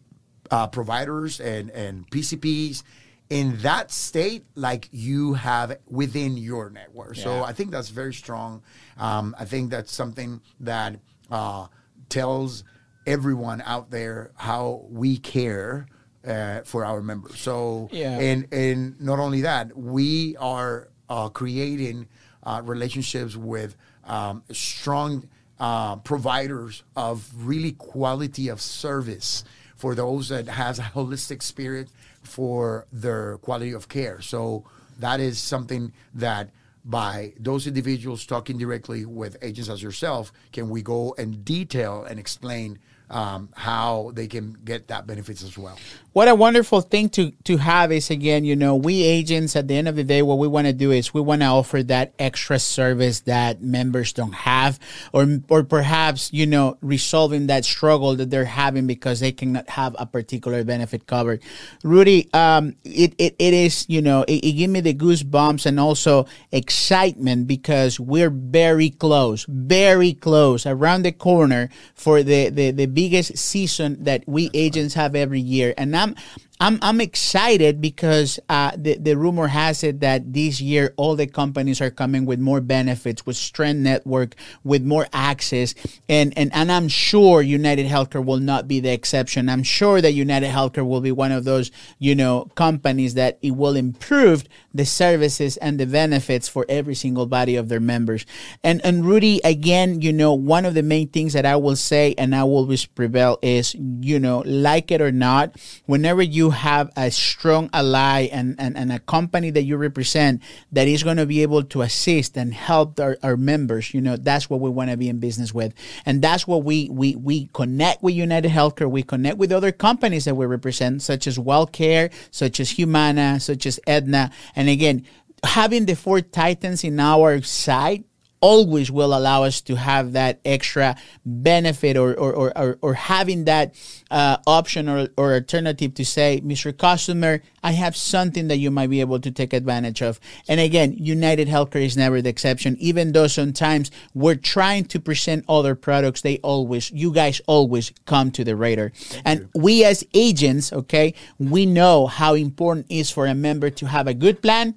uh, 0.51 0.67
providers 0.69 1.41
and, 1.41 1.71
and 1.71 2.09
PCPs 2.11 2.83
in 3.31 3.57
that 3.63 3.91
state 3.91 4.45
like 4.55 4.89
you 4.93 5.33
have 5.35 5.79
within 5.87 6.37
your 6.37 6.71
network. 6.71 7.17
So 7.17 7.43
I 7.43 7.53
think 7.53 7.71
that's 7.71 7.89
very 7.89 8.13
strong. 8.15 8.63
Um, 8.99 9.35
I 9.39 9.45
think 9.47 9.71
that's 9.71 9.91
something 9.93 10.41
that 10.61 11.01
uh, 11.31 11.67
tells 12.11 12.65
everyone 13.07 13.63
out 13.63 13.91
there 13.91 14.31
how 14.37 14.85
we 14.91 15.17
care 15.17 15.87
uh, 16.27 16.61
for 16.65 16.85
our 16.85 17.03
members. 17.03 17.39
So, 17.39 17.89
Yeah. 17.93 18.19
and 18.19 18.47
and 18.53 19.01
not 19.01 19.19
only 19.19 19.43
that, 19.43 19.77
we 19.77 20.37
are 20.37 20.89
uh, 21.09 21.29
creating 21.29 22.09
uh, 22.45 22.63
relationships 22.65 23.37
with 23.37 23.77
um, 24.05 24.43
strong 24.53 25.29
uh, 25.59 25.97
providers 25.97 26.83
of 26.97 27.29
really 27.37 27.73
quality 27.73 28.49
of 28.49 28.61
service 28.61 29.45
for 29.77 29.95
those 29.95 30.29
that 30.29 30.49
has 30.49 30.79
a 30.79 30.83
holistic 30.83 31.43
spirit 31.43 31.89
for 32.23 32.87
their 32.93 33.39
quality 33.39 33.73
of 33.73 33.89
care. 33.89 34.21
So 34.21 34.65
that 34.99 35.21
is 35.21 35.39
something 35.39 35.93
that 36.15 36.51
by 36.85 37.33
those 37.39 37.67
individuals 37.67 38.27
talking 38.27 38.59
directly 38.59 39.07
with 39.07 39.37
agents 39.43 39.71
as 39.71 39.83
yourself, 39.83 40.33
can 40.53 40.69
we 40.69 40.83
go 40.83 41.15
and 41.17 41.45
detail 41.45 42.05
and 42.05 42.19
explain 42.21 42.79
um, 43.11 43.49
how 43.55 44.11
they 44.15 44.27
can 44.27 44.57
get 44.65 44.89
that 44.89 45.07
benefits 45.07 45.43
as 45.43 45.57
well. 45.59 45.79
What 46.15 46.29
a 46.29 46.35
wonderful 46.37 46.81
thing 46.81 47.09
to 47.19 47.33
to 47.43 47.57
have 47.57 47.91
is 47.91 48.09
again, 48.09 48.45
you 48.45 48.55
know, 48.55 48.77
we 48.77 49.03
agents 49.03 49.57
at 49.57 49.67
the 49.67 49.75
end 49.75 49.89
of 49.89 49.97
the 49.97 50.05
day, 50.05 50.23
what 50.23 50.39
we 50.39 50.47
want 50.47 50.69
to 50.69 50.73
do 50.73 50.93
is 50.93 51.13
we 51.13 51.21
want 51.21 51.43
to 51.43 51.47
offer 51.47 51.83
that 51.83 52.15
extra 52.21 52.61
service 52.61 53.23
that 53.23 53.63
members 53.63 54.13
don't 54.13 54.33
have, 54.33 54.79
or 55.13 55.27
or 55.49 55.65
perhaps 55.65 56.33
you 56.33 56.47
know 56.47 56.79
resolving 56.83 57.49
that 57.49 57.65
struggle 57.65 58.15
that 58.15 58.31
they're 58.31 58.45
having 58.45 58.87
because 58.87 59.19
they 59.19 59.33
cannot 59.33 59.69
have 59.69 59.97
a 59.99 60.07
particular 60.07 60.63
benefit 60.63 61.09
covered. 61.09 61.43
Rudy, 61.83 62.33
um, 62.33 62.77
it, 62.85 63.17
it 63.19 63.35
it 63.41 63.53
is 63.53 63.85
you 63.89 64.01
know 64.01 64.23
it, 64.29 64.35
it 64.35 64.53
give 64.53 64.71
me 64.71 64.79
the 64.83 64.95
goosebumps 64.95 65.67
and 65.67 65.81
also 65.81 66.27
excitement 66.53 67.49
because 67.49 67.99
we're 67.99 68.31
very 68.31 68.91
close, 68.91 69.47
very 69.49 70.13
close 70.13 70.65
around 70.65 71.03
the 71.03 71.11
corner 71.11 71.71
for 71.97 72.23
the 72.23 72.51
the 72.51 72.71
the 72.71 72.87
biggest 72.87 73.37
season 73.37 74.05
that 74.05 74.23
we 74.29 74.49
agents 74.55 74.95
have 74.95 75.17
every 75.17 75.41
year, 75.41 75.75
and 75.77 76.04
I'm 76.05 76.15
I'm 76.61 76.79
I'm 76.83 77.01
excited 77.01 77.81
because 77.81 78.39
uh, 78.49 78.73
the 78.77 78.97
the 78.97 79.17
rumor 79.17 79.49
has 79.49 79.83
it 79.83 80.01
that 80.01 80.33
this 80.33 80.61
year 80.61 80.95
all 80.97 81.17
the 81.17 81.27
companies 81.27 81.81
are 81.81 81.91
coming 81.91 82.27
with 82.27 82.39
more 82.39 82.61
benefits, 82.61 83.27
with 83.27 83.37
Strength 83.37 83.81
Network, 83.81 84.37
with 84.63 84.85
more 84.85 85.07
access, 85.13 85.75
and 86.09 86.33
and 86.39 86.55
and 86.55 86.71
I'm 86.71 86.87
sure 86.87 87.43
United 87.43 87.87
Healthcare 87.87 88.25
will 88.25 88.39
not 88.39 88.69
be 88.69 88.79
the 88.79 88.91
exception. 88.91 89.49
I'm 89.49 89.65
sure 89.65 90.01
that 90.01 90.13
United 90.13 90.51
Healthcare 90.51 90.87
will 90.87 91.01
be 91.01 91.11
one 91.11 91.33
of 91.33 91.43
those 91.45 91.73
you 91.99 92.15
know 92.15 92.49
companies 92.55 93.15
that 93.15 93.39
it 93.43 93.53
will 93.53 93.75
improve 93.75 94.45
the 94.73 94.87
services 94.87 95.57
and 95.57 95.79
the 95.79 95.87
benefits 95.87 96.49
for 96.49 96.65
every 96.69 96.95
single 96.95 97.27
body 97.27 97.57
of 97.57 97.69
their 97.69 97.81
members. 97.81 98.25
And 98.63 98.81
and 98.85 99.05
Rudy, 99.05 99.41
again, 99.43 100.03
you 100.03 100.13
know, 100.13 100.33
one 100.35 100.65
of 100.65 100.75
the 100.75 100.85
main 100.85 101.09
things 101.09 101.33
that 101.33 101.47
I 101.47 101.57
will 101.57 101.77
say 101.77 102.15
and 102.17 102.33
I 102.33 102.45
will 102.45 102.59
always 102.59 102.87
prevail 102.87 103.39
is 103.43 103.75
you 103.75 104.21
know, 104.21 104.43
like 104.47 104.93
it 104.93 105.01
or 105.01 105.11
not, 105.13 105.57
whenever 105.87 106.23
you 106.23 106.44
have 106.51 106.91
a 106.97 107.11
strong 107.11 107.71
ally 107.73 108.29
and, 108.33 108.57
and, 108.59 108.77
and 108.77 108.93
a 108.93 108.99
company 108.99 109.51
that 109.51 109.63
you 109.63 109.77
represent 109.77 110.43
that 110.73 110.89
is 110.89 111.03
going 111.03 111.17
to 111.17 111.27
be 111.27 111.43
able 111.43 111.63
to 111.63 111.83
assist 111.83 112.37
and 112.37 112.55
help 112.55 112.99
our, 113.01 113.17
our 113.23 113.37
members, 113.37 113.93
you 113.95 114.01
know, 114.01 114.17
that's 114.17 114.49
what 114.49 114.61
we 114.61 114.71
want 114.71 114.91
to 114.91 114.97
be 114.97 115.09
in 115.09 115.19
business 115.19 115.53
with. 115.53 115.75
And 116.07 116.23
that's 116.23 116.47
what 116.47 116.65
we, 116.65 116.89
we, 116.91 117.17
we 117.17 117.47
connect 117.53 118.03
with 118.03 118.15
United 118.15 118.51
Healthcare. 118.51 118.91
We 118.91 119.03
connect 119.03 119.39
with 119.39 119.53
other 119.53 119.73
companies 119.73 120.25
that 120.25 120.37
we 120.37 120.47
represent, 120.47 121.03
such 121.03 121.27
as 121.27 121.39
WellCare, 121.39 122.13
such 122.31 122.61
as 122.61 122.71
Humana, 122.71 123.41
such 123.41 123.67
as 123.67 123.81
Aetna, 123.87 124.31
And 124.57 124.69
again, 124.69 125.07
having 125.43 125.87
the 125.87 125.95
four 125.95 126.21
titans 126.21 126.85
in 126.85 126.99
our 127.01 127.43
side 127.43 128.05
always 128.45 128.91
will 128.91 129.17
allow 129.17 129.43
us 129.43 129.63
to 129.63 129.75
have 129.75 130.13
that 130.13 130.39
extra 130.45 130.95
benefit 131.25 131.97
or 131.97 132.15
or, 132.15 132.33
or, 132.35 132.59
or, 132.59 132.79
or 132.83 132.95
having 132.95 133.47
that 133.47 133.75
uh, 134.11 134.37
option 134.47 134.87
or, 134.87 135.09
or 135.17 135.33
alternative 135.33 135.95
to 135.95 136.05
say, 136.05 136.43
Mr. 136.45 136.77
Customer, 136.77 137.41
I 137.63 137.73
have 137.73 137.97
something 137.97 138.49
that 138.49 138.59
you 138.59 138.71
might 138.71 138.91
be 138.91 139.01
able 139.01 139.19
to 139.21 139.31
take 139.31 139.55
advantage 139.55 140.03
of. 140.03 140.21
And 140.47 140.61
again, 140.61 140.93
United 140.99 141.49
Healthcare 141.49 141.85
is 141.85 141.97
never 141.97 142.21
the 142.21 142.29
exception. 142.29 142.77
Even 142.79 143.13
though 143.13 143.29
sometimes 143.29 143.91
we're 144.13 144.35
trying 144.35 144.85
to 144.87 145.01
present 145.01 145.47
other 145.49 145.75
products, 145.75 146.21
they 146.21 146.37
always, 146.39 146.91
you 146.91 147.13
guys 147.13 147.41
always 147.47 147.93
come 148.05 148.31
to 148.33 148.45
the 148.45 148.57
radar. 148.57 148.93
and 149.25 149.49
we 149.55 149.85
as 149.85 150.05
agents, 150.13 150.71
okay, 150.71 151.15
we 151.39 151.65
know 151.65 152.07
how 152.07 152.35
important 152.35 152.87
it 152.91 152.97
is 152.97 153.11
for 153.11 153.27
a 153.27 153.35
member 153.35 153.71
to 153.71 153.87
have 153.87 154.07
a 154.07 154.15
good 154.15 154.43
plan 154.43 154.75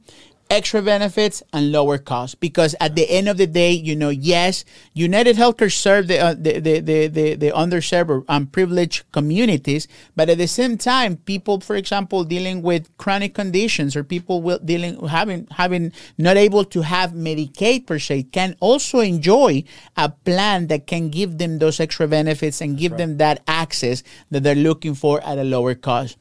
extra 0.49 0.81
benefits 0.81 1.43
and 1.53 1.71
lower 1.71 1.97
costs. 1.97 2.35
Because 2.35 2.75
at 2.79 2.95
the 2.95 3.09
end 3.09 3.29
of 3.29 3.37
the 3.37 3.47
day 3.47 3.71
you 3.71 3.95
know 3.95 4.09
yes 4.09 4.65
united 4.93 5.35
healthcare 5.35 5.71
serve 5.71 6.07
the 6.07 6.19
uh, 6.19 6.33
the, 6.33 6.59
the, 6.59 6.79
the, 6.79 7.07
the, 7.07 7.35
the 7.35 7.51
underserved 7.51 8.09
or 8.09 8.23
unprivileged 8.27 9.03
communities 9.11 9.87
but 10.15 10.29
at 10.29 10.37
the 10.37 10.47
same 10.47 10.77
time 10.77 11.17
people 11.17 11.59
for 11.59 11.75
example 11.75 12.23
dealing 12.23 12.61
with 12.61 12.95
chronic 12.97 13.33
conditions 13.33 13.95
or 13.95 14.03
people 14.03 14.41
will 14.41 14.59
dealing 14.59 14.93
having 15.07 15.47
having 15.51 15.91
not 16.17 16.37
able 16.37 16.63
to 16.63 16.81
have 16.81 17.11
medicaid 17.11 17.85
per 17.85 17.99
se 17.99 18.23
can 18.23 18.55
also 18.59 18.99
enjoy 18.99 19.63
a 19.95 20.09
plan 20.09 20.67
that 20.67 20.87
can 20.87 21.09
give 21.09 21.37
them 21.37 21.59
those 21.59 21.79
extra 21.79 22.07
benefits 22.07 22.61
and 22.61 22.77
give 22.77 22.97
them 22.97 23.17
that 23.17 23.41
access 23.47 24.03
that 24.31 24.43
they're 24.43 24.55
looking 24.55 24.93
for 24.93 25.23
at 25.23 25.37
a 25.37 25.43
lower 25.43 25.75
cost 25.75 26.17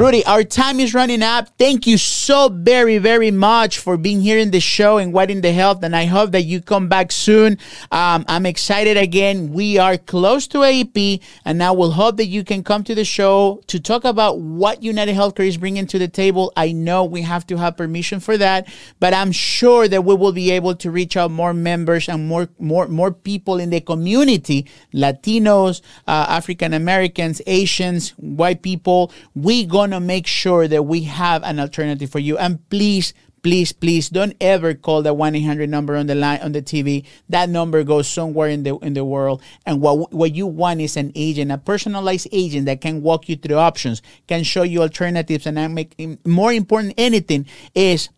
Rudy, 0.00 0.24
our 0.24 0.44
time 0.44 0.80
is 0.80 0.94
running 0.94 1.22
up. 1.22 1.50
Thank 1.58 1.86
you 1.86 1.98
so 1.98 2.48
very, 2.48 2.96
very 2.96 3.30
much 3.30 3.78
for 3.78 3.98
being 3.98 4.22
here 4.22 4.38
in 4.38 4.50
the 4.50 4.58
show 4.58 4.96
and 4.96 5.12
What 5.12 5.30
in 5.30 5.42
the 5.42 5.52
Health. 5.52 5.82
And 5.82 5.94
I 5.94 6.06
hope 6.06 6.30
that 6.30 6.44
you 6.44 6.62
come 6.62 6.88
back 6.88 7.12
soon. 7.12 7.58
Um, 7.92 8.24
I'm 8.26 8.46
excited 8.46 8.96
again. 8.96 9.52
We 9.52 9.76
are 9.76 9.98
close 9.98 10.46
to 10.46 10.58
AEP, 10.60 11.20
and 11.44 11.62
I 11.62 11.72
will 11.72 11.90
hope 11.90 12.16
that 12.16 12.28
you 12.28 12.44
can 12.44 12.64
come 12.64 12.82
to 12.84 12.94
the 12.94 13.04
show 13.04 13.60
to 13.66 13.78
talk 13.78 14.06
about 14.06 14.38
what 14.38 14.82
United 14.82 15.14
Healthcare 15.14 15.46
is 15.46 15.58
bringing 15.58 15.86
to 15.88 15.98
the 15.98 16.08
table. 16.08 16.50
I 16.56 16.72
know 16.72 17.04
we 17.04 17.20
have 17.20 17.46
to 17.48 17.58
have 17.58 17.76
permission 17.76 18.20
for 18.20 18.38
that, 18.38 18.68
but 19.00 19.12
I'm 19.12 19.32
sure 19.32 19.86
that 19.86 20.02
we 20.02 20.14
will 20.14 20.32
be 20.32 20.50
able 20.52 20.76
to 20.76 20.90
reach 20.90 21.18
out 21.18 21.30
more 21.30 21.52
members 21.52 22.08
and 22.08 22.26
more, 22.26 22.48
more, 22.58 22.88
more 22.88 23.12
people 23.12 23.58
in 23.58 23.68
the 23.68 23.82
community, 23.82 24.66
Latinos, 24.94 25.82
uh, 26.08 26.24
African 26.26 26.72
Americans, 26.72 27.42
Asians, 27.46 28.12
white 28.16 28.62
people. 28.62 29.12
We 29.34 29.66
going 29.66 29.89
to 29.92 30.00
make 30.00 30.26
sure 30.26 30.68
that 30.68 30.84
we 30.84 31.02
have 31.02 31.42
an 31.42 31.60
alternative 31.60 32.10
for 32.10 32.18
you. 32.18 32.38
And 32.38 32.68
please, 32.70 33.14
please, 33.42 33.72
please 33.72 34.08
don't 34.08 34.36
ever 34.40 34.74
call 34.74 35.02
the 35.02 35.14
1-800 35.14 35.68
number 35.68 35.96
on 35.96 36.06
the 36.06 36.14
line 36.14 36.40
on 36.40 36.52
the 36.52 36.62
TV. 36.62 37.04
That 37.28 37.48
number 37.48 37.82
goes 37.84 38.08
somewhere 38.08 38.48
in 38.48 38.62
the 38.62 38.76
in 38.78 38.94
the 38.94 39.04
world. 39.04 39.42
And 39.66 39.80
what 39.80 40.12
what 40.12 40.34
you 40.34 40.46
want 40.46 40.80
is 40.80 40.96
an 40.96 41.12
agent, 41.14 41.50
a 41.52 41.58
personalized 41.58 42.28
agent 42.32 42.66
that 42.66 42.80
can 42.80 43.02
walk 43.02 43.28
you 43.28 43.36
through 43.36 43.56
options, 43.56 44.02
can 44.26 44.42
show 44.42 44.62
you 44.62 44.82
alternatives, 44.82 45.46
and 45.46 45.58
I 45.58 45.68
make 45.68 45.96
more 46.26 46.52
important 46.52 46.94
anything 46.96 47.46
is 47.74 48.08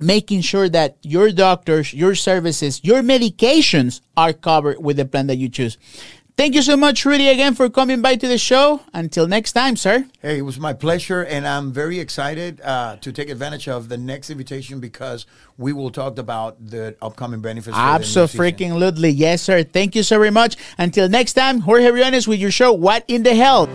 making 0.00 0.40
sure 0.40 0.68
that 0.68 0.96
your 1.02 1.30
doctors, 1.30 1.94
your 1.94 2.14
services, 2.14 2.80
your 2.82 3.00
medications 3.00 4.00
are 4.16 4.32
covered 4.32 4.82
with 4.82 4.96
the 4.96 5.04
plan 5.04 5.28
that 5.28 5.36
you 5.36 5.48
choose. 5.48 5.78
Thank 6.36 6.56
you 6.56 6.62
so 6.62 6.76
much, 6.76 7.04
Rudy, 7.04 7.28
again 7.28 7.54
for 7.54 7.70
coming 7.70 8.02
by 8.02 8.16
to 8.16 8.26
the 8.26 8.38
show. 8.38 8.80
Until 8.92 9.28
next 9.28 9.52
time, 9.52 9.76
sir. 9.76 10.06
Hey, 10.20 10.38
it 10.38 10.42
was 10.42 10.58
my 10.58 10.72
pleasure, 10.72 11.22
and 11.22 11.46
I'm 11.46 11.72
very 11.72 12.00
excited 12.00 12.60
uh, 12.62 12.96
to 13.02 13.12
take 13.12 13.30
advantage 13.30 13.68
of 13.68 13.88
the 13.88 13.96
next 13.96 14.30
invitation 14.30 14.80
because 14.80 15.26
we 15.58 15.72
will 15.72 15.90
talk 15.90 16.18
about 16.18 16.56
the 16.58 16.96
upcoming 17.00 17.40
benefits. 17.40 17.76
Absolutely, 17.76 19.10
yes, 19.10 19.42
sir. 19.42 19.62
Thank 19.62 19.94
you 19.94 20.02
so 20.02 20.18
very 20.18 20.32
much. 20.32 20.56
Until 20.76 21.08
next 21.08 21.34
time, 21.34 21.60
Jorge 21.60 21.92
Briones 21.92 22.26
with 22.26 22.40
your 22.40 22.50
show, 22.50 22.72
What 22.72 23.04
in 23.06 23.22
the 23.22 23.36
Health. 23.36 23.70